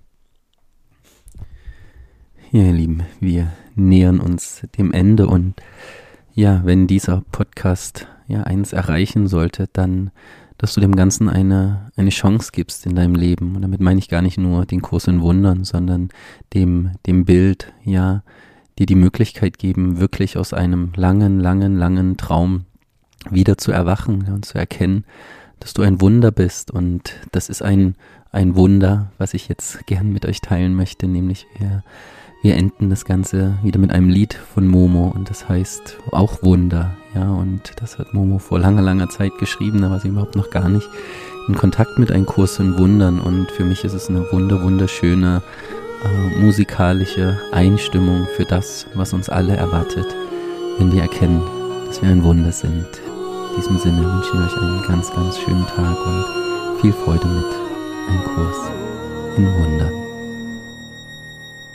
[2.51, 5.55] Ja, ihr Lieben, wir nähern uns dem Ende und
[6.33, 10.11] ja, wenn dieser Podcast ja eins erreichen sollte, dann,
[10.57, 13.55] dass du dem Ganzen eine, eine Chance gibst in deinem Leben.
[13.55, 16.09] Und damit meine ich gar nicht nur den Kurs in Wundern, sondern
[16.53, 18.23] dem, dem Bild, ja,
[18.77, 22.65] dir die Möglichkeit geben, wirklich aus einem langen, langen, langen Traum
[23.29, 25.03] wieder zu erwachen und zu erkennen,
[25.59, 26.71] dass du ein Wunder bist.
[26.71, 27.95] Und das ist ein,
[28.31, 31.83] ein Wunder, was ich jetzt gern mit euch teilen möchte, nämlich wir
[32.41, 36.95] wir enden das Ganze wieder mit einem Lied von Momo und das heißt auch Wunder.
[37.15, 40.49] Ja, und das hat Momo vor langer, langer Zeit geschrieben, da war sie überhaupt noch
[40.49, 40.87] gar nicht
[41.47, 45.41] in Kontakt mit einem Kurs in Wundern und für mich ist es eine wunder, wunderschöne
[46.03, 50.05] äh, musikalische Einstimmung für das, was uns alle erwartet,
[50.77, 51.41] wenn wir erkennen,
[51.87, 52.85] dass wir ein Wunder sind.
[53.49, 57.45] In diesem Sinne wünsche ich euch einen ganz, ganz schönen Tag und viel Freude mit
[58.09, 58.57] einem Kurs
[59.37, 60.06] in Wundern.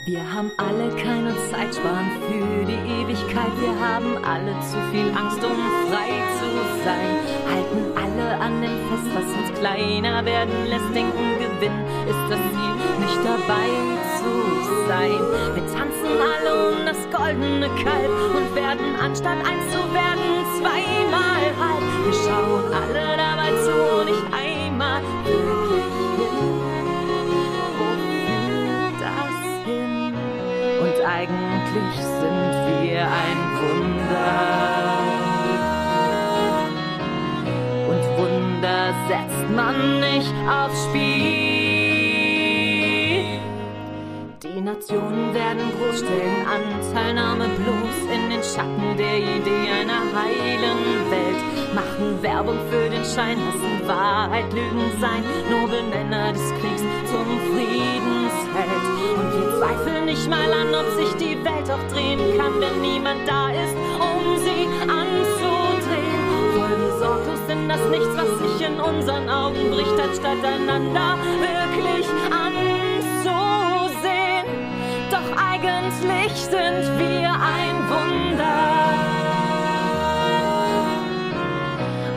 [0.05, 3.53] Wir haben alle keine Zeitspann für die Ewigkeit.
[3.61, 5.55] Wir haben alle zu viel Angst, um
[5.87, 6.49] frei zu
[6.83, 7.23] sein.
[7.47, 10.93] Halten alle an dem fest, was uns kleiner werden lässt.
[10.93, 13.71] Denken, Gewinn ist das Ziel, nicht dabei
[14.19, 14.31] zu
[14.89, 15.23] sein.
[15.55, 21.87] Wir tanzen alle um das goldene Kalb und werden anstatt eins zu werden, zweimal halb.
[22.03, 25.72] Wir schauen alle dabei zu, nicht einmal wirklich
[31.73, 34.29] eigentlich sind wir ein Wunder.
[37.89, 41.23] Und Wunder setzt man nicht aufs Spiel.
[44.43, 51.41] Die Nationen werden groß stellen, Anteilnahme bloß in den Schatten der Idee einer heilen Welt.
[51.73, 57.43] Machen Werbung für den Schein, lassen Wahrheit Lügen sein, Nobelmänner des Kriegs zum
[58.53, 59.17] Friedensheld.
[59.17, 63.27] Und wir zweifeln nicht mal an, ob sich die Welt auch drehen kann, wenn niemand
[63.27, 66.23] da ist, um sie anzudrehen.
[66.53, 73.33] Voll besorglos sind das Nichts, was sich in unseren Augen bricht, anstatt einander wirklich anzusehen.
[75.11, 78.59] Doch eigentlich sind wir ein Wunder.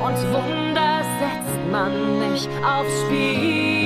[0.04, 3.85] Und Wunder setzt man nicht aufs Spiel.